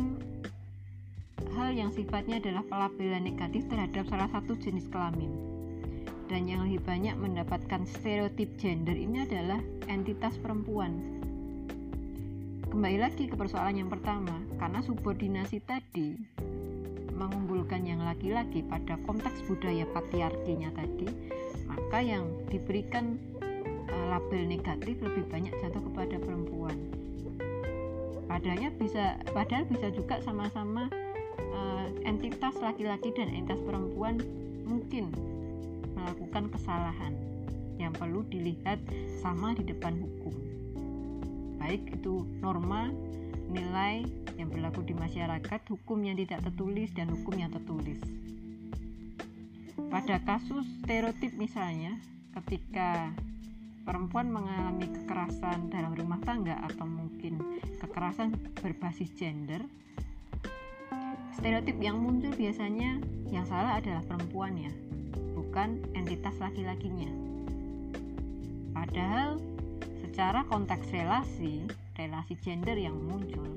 hal 1.54 1.70
yang 1.72 1.90
sifatnya 1.96 2.44
adalah 2.44 2.64
pelabelan 2.68 3.24
negatif 3.24 3.66
terhadap 3.72 4.04
salah 4.10 4.28
satu 4.36 4.58
jenis 4.60 4.90
kelamin 4.92 5.53
dan 6.32 6.48
yang 6.48 6.64
lebih 6.64 6.84
banyak 6.84 7.16
mendapatkan 7.20 7.84
stereotip 7.84 8.56
gender 8.56 8.96
ini 8.96 9.28
adalah 9.28 9.60
entitas 9.92 10.40
perempuan. 10.40 10.96
Kembali 12.72 12.98
lagi 12.98 13.30
ke 13.30 13.36
persoalan 13.38 13.86
yang 13.86 13.92
pertama, 13.92 14.34
karena 14.58 14.82
subordinasi 14.82 15.62
tadi 15.62 16.18
mengunggulkan 17.14 17.86
yang 17.86 18.02
laki-laki 18.02 18.66
pada 18.66 18.98
konteks 19.06 19.46
budaya 19.46 19.86
patriarkinya 19.94 20.74
tadi, 20.74 21.06
maka 21.70 22.02
yang 22.02 22.26
diberikan 22.50 23.22
uh, 23.94 24.06
label 24.10 24.50
negatif 24.50 24.98
lebih 25.06 25.24
banyak 25.30 25.54
jatuh 25.62 25.84
kepada 25.92 26.18
perempuan. 26.18 26.78
Padahal 28.26 28.74
bisa, 28.82 29.22
padahal 29.30 29.70
bisa 29.70 29.94
juga 29.94 30.18
sama-sama 30.26 30.90
uh, 31.54 31.88
entitas 32.02 32.58
laki-laki 32.58 33.14
dan 33.14 33.30
entitas 33.30 33.62
perempuan 33.62 34.18
mungkin 34.66 35.14
melakukan 36.04 36.52
kesalahan 36.52 37.16
yang 37.80 37.96
perlu 37.96 38.28
dilihat 38.28 38.78
sama 39.24 39.56
di 39.56 39.64
depan 39.64 39.96
hukum. 39.98 40.36
Baik 41.58 41.96
itu 41.96 42.28
norma, 42.44 42.92
nilai 43.48 44.04
yang 44.36 44.52
berlaku 44.52 44.84
di 44.84 44.92
masyarakat, 44.92 45.62
hukum 45.72 46.04
yang 46.04 46.20
tidak 46.20 46.44
tertulis 46.44 46.92
dan 46.92 47.08
hukum 47.08 47.40
yang 47.40 47.50
tertulis. 47.50 48.00
Pada 49.88 50.20
kasus 50.28 50.66
stereotip 50.84 51.32
misalnya, 51.40 51.96
ketika 52.42 53.14
perempuan 53.88 54.28
mengalami 54.28 54.90
kekerasan 54.90 55.70
dalam 55.70 55.96
rumah 55.96 56.20
tangga 56.26 56.60
atau 56.68 56.84
mungkin 56.84 57.40
kekerasan 57.80 58.36
berbasis 58.60 59.14
gender, 59.16 59.64
stereotip 61.40 61.78
yang 61.80 62.02
muncul 62.02 62.34
biasanya 62.34 63.00
yang 63.30 63.46
salah 63.46 63.78
adalah 63.80 64.02
perempuan 64.06 64.54
ya 64.58 64.74
bukan 65.54 65.78
entitas 65.94 66.34
laki-lakinya. 66.42 67.14
Padahal 68.74 69.38
secara 70.02 70.42
konteks 70.50 70.90
relasi, 70.90 71.70
relasi 71.94 72.34
gender 72.42 72.74
yang 72.74 72.98
muncul, 72.98 73.54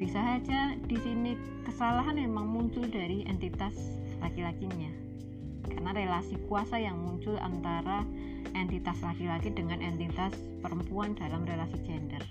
bisa 0.00 0.16
saja 0.16 0.72
di 0.80 0.96
sini 0.96 1.36
kesalahan 1.68 2.16
memang 2.16 2.48
muncul 2.48 2.88
dari 2.88 3.20
entitas 3.28 3.76
laki-lakinya. 4.24 4.88
Karena 5.68 5.92
relasi 5.92 6.40
kuasa 6.48 6.80
yang 6.80 6.96
muncul 6.96 7.36
antara 7.36 8.08
entitas 8.56 8.96
laki-laki 9.04 9.52
dengan 9.52 9.84
entitas 9.84 10.32
perempuan 10.64 11.12
dalam 11.20 11.44
relasi 11.44 11.84
gender. 11.84 12.24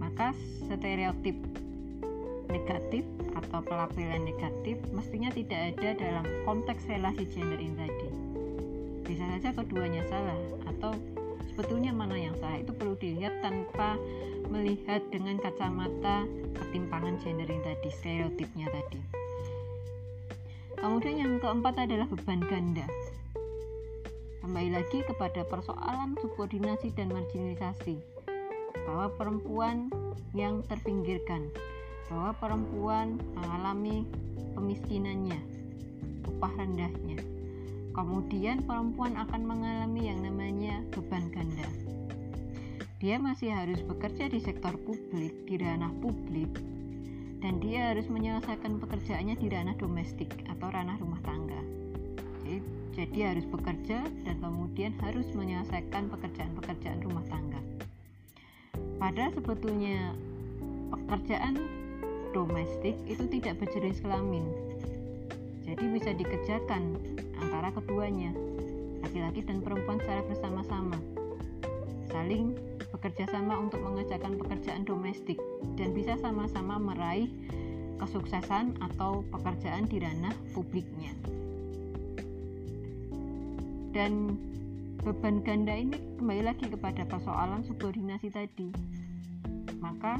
Maka 0.00 0.32
stereotip 0.64 1.36
negatif 2.54 3.02
atau 3.34 3.58
pelabelan 3.66 4.22
negatif 4.22 4.78
mestinya 4.94 5.34
tidak 5.34 5.74
ada 5.74 5.98
dalam 5.98 6.26
konteks 6.46 6.86
relasi 6.86 7.26
gender 7.26 7.58
ini 7.58 7.74
tadi. 7.74 8.08
Bisa 9.02 9.26
saja 9.36 9.50
keduanya 9.58 10.06
salah 10.06 10.38
atau 10.70 10.94
sebetulnya 11.50 11.90
mana 11.90 12.14
yang 12.14 12.38
salah 12.38 12.62
itu 12.62 12.70
perlu 12.70 12.94
dilihat 12.94 13.42
tanpa 13.42 13.98
melihat 14.48 15.02
dengan 15.10 15.42
kacamata 15.42 16.24
ketimpangan 16.54 17.18
gender 17.18 17.50
ini 17.50 17.62
tadi, 17.66 17.88
stereotipnya 17.90 18.70
tadi. 18.70 19.00
Kemudian 20.78 21.16
yang 21.16 21.32
keempat 21.40 21.80
adalah 21.80 22.06
beban 22.06 22.44
ganda. 22.44 22.84
Kembali 24.44 24.76
lagi 24.76 25.00
kepada 25.08 25.40
persoalan 25.48 26.12
subordinasi 26.20 26.92
dan 26.92 27.08
marginalisasi 27.08 27.96
bahwa 28.84 29.08
perempuan 29.16 29.88
yang 30.36 30.60
terpinggirkan, 30.68 31.48
bahwa 32.08 32.36
perempuan 32.36 33.16
mengalami 33.36 34.04
pemiskinannya, 34.54 35.40
upah 36.28 36.52
rendahnya. 36.56 37.20
Kemudian 37.94 38.66
perempuan 38.66 39.14
akan 39.14 39.42
mengalami 39.46 40.10
yang 40.10 40.20
namanya 40.26 40.82
beban 40.90 41.30
ganda. 41.30 41.68
Dia 42.98 43.20
masih 43.20 43.54
harus 43.54 43.84
bekerja 43.84 44.32
di 44.32 44.40
sektor 44.40 44.74
publik, 44.82 45.46
di 45.46 45.60
ranah 45.60 45.92
publik, 46.02 46.50
dan 47.44 47.60
dia 47.60 47.92
harus 47.92 48.08
menyelesaikan 48.08 48.80
pekerjaannya 48.80 49.36
di 49.36 49.46
ranah 49.52 49.76
domestik 49.76 50.32
atau 50.48 50.72
ranah 50.72 50.96
rumah 50.96 51.20
tangga. 51.22 51.60
Jadi, 52.40 52.64
jadi 52.96 53.18
harus 53.36 53.46
bekerja 53.48 54.04
dan 54.24 54.36
kemudian 54.40 54.96
harus 55.04 55.28
menyelesaikan 55.36 56.08
pekerjaan-pekerjaan 56.08 57.04
rumah 57.04 57.24
tangga. 57.28 57.60
Padahal 58.96 59.36
sebetulnya 59.36 60.16
pekerjaan 60.88 61.83
domestik 62.34 62.98
itu 63.06 63.24
tidak 63.30 63.62
berjenis 63.62 64.02
kelamin. 64.02 64.42
Jadi 65.64 65.84
bisa 65.94 66.10
dikerjakan 66.12 66.98
antara 67.40 67.70
keduanya, 67.72 68.34
laki-laki 69.00 69.40
dan 69.46 69.62
perempuan 69.62 70.02
secara 70.02 70.26
bersama-sama. 70.26 70.98
Saling 72.10 72.58
bekerja 72.92 73.30
sama 73.30 73.58
untuk 73.58 73.80
mengerjakan 73.80 74.36
pekerjaan 74.36 74.82
domestik 74.84 75.38
dan 75.78 75.94
bisa 75.96 76.18
sama-sama 76.20 76.76
meraih 76.76 77.30
kesuksesan 78.02 78.76
atau 78.82 79.24
pekerjaan 79.32 79.86
di 79.88 80.02
ranah 80.02 80.34
publiknya. 80.52 81.14
Dan 83.94 84.34
beban 85.00 85.40
ganda 85.46 85.70
ini 85.70 85.96
kembali 86.18 86.42
lagi 86.42 86.66
kepada 86.66 87.06
persoalan 87.06 87.62
subordinasi 87.62 88.28
tadi. 88.34 88.68
Maka 89.78 90.18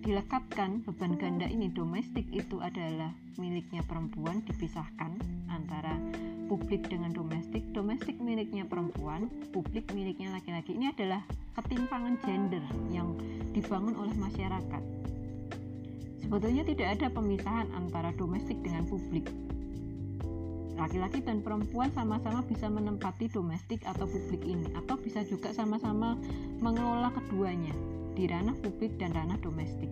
dilekatkan 0.00 0.80
beban 0.88 1.12
ganda 1.20 1.44
ini 1.44 1.68
domestik 1.68 2.24
itu 2.32 2.56
adalah 2.64 3.12
miliknya 3.36 3.84
perempuan 3.84 4.40
dipisahkan 4.48 5.12
antara 5.52 5.92
publik 6.48 6.88
dengan 6.88 7.12
domestik. 7.12 7.60
Domestik 7.76 8.16
miliknya 8.16 8.64
perempuan 8.64 9.28
publik 9.52 9.92
miliknya 9.92 10.32
laki-laki. 10.32 10.72
Ini 10.72 10.96
adalah 10.96 11.20
ketimpangan 11.60 12.16
gender 12.24 12.64
yang 12.88 13.12
dibangun 13.52 13.92
oleh 14.00 14.16
masyarakat. 14.16 14.82
Sebetulnya 16.24 16.64
tidak 16.64 16.88
ada 16.96 17.06
pemisahan 17.12 17.68
antara 17.76 18.16
domestik 18.16 18.56
dengan 18.64 18.88
publik. 18.88 19.28
Laki-laki 20.80 21.20
dan 21.20 21.44
perempuan 21.44 21.92
sama-sama 21.92 22.40
bisa 22.48 22.72
menempati 22.72 23.28
domestik 23.28 23.84
atau 23.84 24.08
publik 24.08 24.40
ini 24.48 24.64
atau 24.72 24.96
bisa 24.96 25.20
juga 25.28 25.52
sama-sama 25.52 26.16
mengelola 26.56 27.12
keduanya 27.12 27.99
di 28.14 28.30
ranah 28.30 28.56
publik 28.58 28.96
dan 28.98 29.14
ranah 29.14 29.38
domestik. 29.42 29.90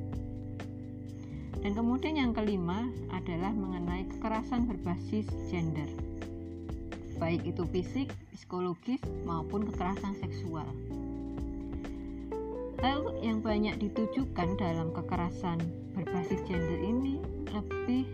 Dan 1.59 1.75
kemudian 1.75 2.15
yang 2.15 2.33
kelima 2.33 2.87
adalah 3.11 3.51
mengenai 3.51 4.07
kekerasan 4.15 4.71
berbasis 4.71 5.27
gender. 5.51 5.91
Baik 7.19 7.43
itu 7.51 7.67
fisik, 7.75 8.15
psikologis 8.31 9.03
maupun 9.27 9.67
kekerasan 9.67 10.15
seksual. 10.23 10.67
Lalu 12.79 13.27
yang 13.27 13.43
banyak 13.43 13.75
ditujukan 13.83 14.55
dalam 14.55 14.95
kekerasan 14.95 15.59
berbasis 15.99 16.39
gender 16.47 16.79
ini 16.79 17.19
lebih 17.51 18.07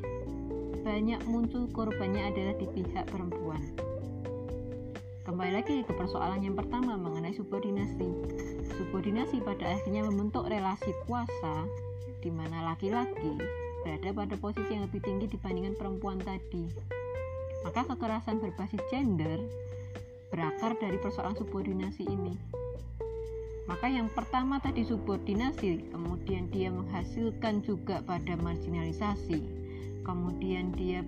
banyak 0.81 1.21
muncul 1.29 1.69
korbannya 1.69 2.33
adalah 2.33 2.57
di 2.57 2.65
pihak 2.73 3.05
perempuan. 3.13 3.61
Kembali 5.29 5.53
lagi 5.57 5.85
ke 5.85 5.93
persoalan 5.93 6.45
yang 6.45 6.57
pertama 6.57 6.97
mengenai 6.97 7.37
subordinasi. 7.37 8.09
Subordinasi 8.73 9.45
pada 9.45 9.77
akhirnya 9.77 10.09
membentuk 10.09 10.49
relasi 10.49 10.97
kuasa 11.05 11.69
di 12.25 12.33
mana 12.33 12.73
laki-laki 12.73 13.37
berada 13.85 14.11
pada 14.17 14.35
posisi 14.41 14.73
yang 14.73 14.89
lebih 14.89 15.05
tinggi 15.05 15.29
dibandingkan 15.29 15.77
perempuan 15.77 16.17
tadi. 16.25 16.65
Maka 17.69 17.85
kekerasan 17.85 18.41
berbasis 18.41 18.81
gender 18.89 19.41
berakar 20.33 20.75
dari 20.81 20.97
persoalan 20.99 21.37
subordinasi 21.37 22.09
ini. 22.09 22.35
Maka 23.65 23.89
yang 23.89 24.13
pertama 24.13 24.61
tadi 24.61 24.85
subordinasi, 24.85 25.89
kemudian 25.89 26.53
dia 26.53 26.69
menghasilkan 26.69 27.65
juga 27.65 28.05
pada 28.05 28.37
marginalisasi, 28.37 29.41
kemudian 30.05 30.69
dia 30.77 31.01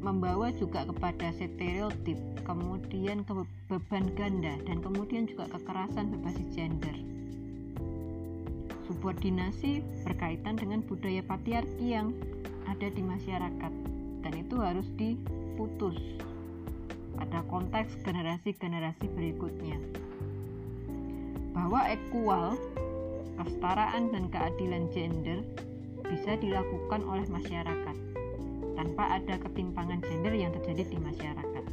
membawa 0.00 0.52
juga 0.54 0.84
kepada 0.84 1.32
stereotip, 1.34 2.18
kemudian 2.44 3.24
ke 3.24 3.32
beban 3.66 4.06
ganda, 4.14 4.54
dan 4.68 4.78
kemudian 4.84 5.26
juga 5.26 5.48
kekerasan 5.56 6.12
berbasis 6.12 6.48
gender. 6.52 6.96
Subordinasi 8.86 9.82
berkaitan 10.06 10.54
dengan 10.54 10.78
budaya 10.86 11.18
patriarki 11.26 11.90
yang 11.90 12.14
ada 12.70 12.86
di 12.86 13.02
masyarakat 13.02 13.72
dan 14.22 14.32
itu 14.34 14.56
harus 14.58 14.86
diputus 14.98 15.98
pada 17.18 17.42
konteks 17.50 17.98
generasi-generasi 18.06 19.10
berikutnya. 19.14 19.78
Bahwa 21.50 21.88
equal, 21.90 22.54
kesetaraan 23.42 24.14
dan 24.14 24.30
keadilan 24.30 24.86
gender 24.94 25.42
bisa 26.06 26.38
dilakukan 26.38 27.02
oleh 27.02 27.26
masyarakat 27.26 28.05
tanpa 28.76 29.18
ada 29.18 29.40
ketimpangan 29.40 30.04
gender 30.04 30.36
yang 30.36 30.52
terjadi 30.52 30.84
di 30.86 30.98
masyarakat. 31.00 31.64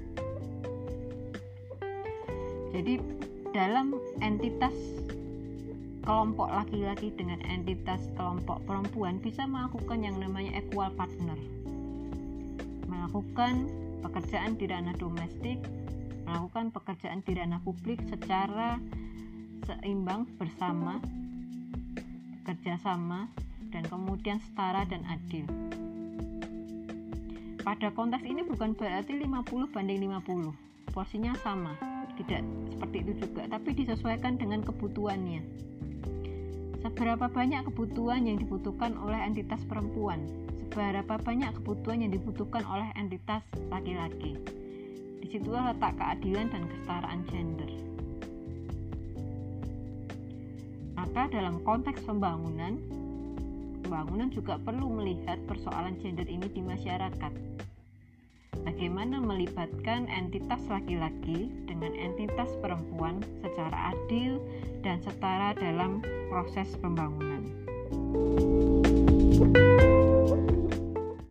Jadi 2.73 2.93
dalam 3.53 3.93
entitas 4.17 4.73
kelompok 6.03 6.51
laki-laki 6.51 7.15
dengan 7.15 7.39
entitas 7.47 8.01
kelompok 8.19 8.59
perempuan 8.67 9.23
bisa 9.23 9.47
melakukan 9.47 10.03
yang 10.03 10.19
namanya 10.19 10.59
equal 10.59 10.91
partner 10.99 11.39
melakukan 12.91 13.71
pekerjaan 14.03 14.59
di 14.59 14.67
ranah 14.67 14.97
domestik 14.99 15.63
melakukan 16.27 16.75
pekerjaan 16.75 17.23
di 17.23 17.31
ranah 17.39 17.63
publik 17.63 18.03
secara 18.11 18.83
seimbang 19.63 20.27
bersama 20.35 20.99
kerjasama 22.43 23.31
dan 23.71 23.87
kemudian 23.87 24.43
setara 24.43 24.83
dan 24.83 25.07
adil 25.07 25.47
pada 27.63 27.89
konteks 27.95 28.27
ini 28.27 28.43
bukan 28.43 28.75
berarti 28.75 29.17
50 29.17 29.73
banding 29.73 30.03
50 30.11 30.93
porsinya 30.93 31.33
sama 31.41 31.73
tidak 32.19 32.45
seperti 32.69 32.97
itu 33.07 33.11
juga 33.25 33.47
tapi 33.49 33.73
disesuaikan 33.73 34.37
dengan 34.37 34.61
kebutuhannya 34.61 35.63
seberapa 36.83 37.31
banyak 37.31 37.63
kebutuhan 37.71 38.27
yang 38.27 38.37
dibutuhkan 38.43 38.99
oleh 38.99 39.15
entitas 39.23 39.63
perempuan, 39.63 40.19
seberapa 40.67 41.15
banyak 41.15 41.55
kebutuhan 41.63 42.03
yang 42.03 42.11
dibutuhkan 42.11 42.67
oleh 42.67 42.91
entitas 42.99 43.39
laki-laki. 43.71 44.35
Di 45.23 45.27
situlah 45.31 45.71
letak 45.71 45.95
keadilan 45.95 46.51
dan 46.51 46.67
kesetaraan 46.67 47.21
gender. 47.31 47.71
Maka 50.99 51.31
dalam 51.31 51.63
konteks 51.63 52.03
pembangunan, 52.03 52.75
pembangunan 53.87 54.27
juga 54.35 54.59
perlu 54.59 54.91
melihat 54.99 55.39
persoalan 55.47 55.95
gender 56.03 56.27
ini 56.27 56.51
di 56.51 56.59
masyarakat. 56.59 57.52
Bagaimana 58.61 59.17
melibatkan 59.17 60.05
entitas 60.05 60.61
laki-laki 60.69 61.49
dengan 61.65 61.97
entitas 61.97 62.53
perempuan 62.61 63.25
secara 63.41 63.97
adil 63.97 64.37
dan 64.85 65.01
setara 65.01 65.57
dalam 65.57 66.05
proses 66.29 66.69
pembangunan. 66.77 67.41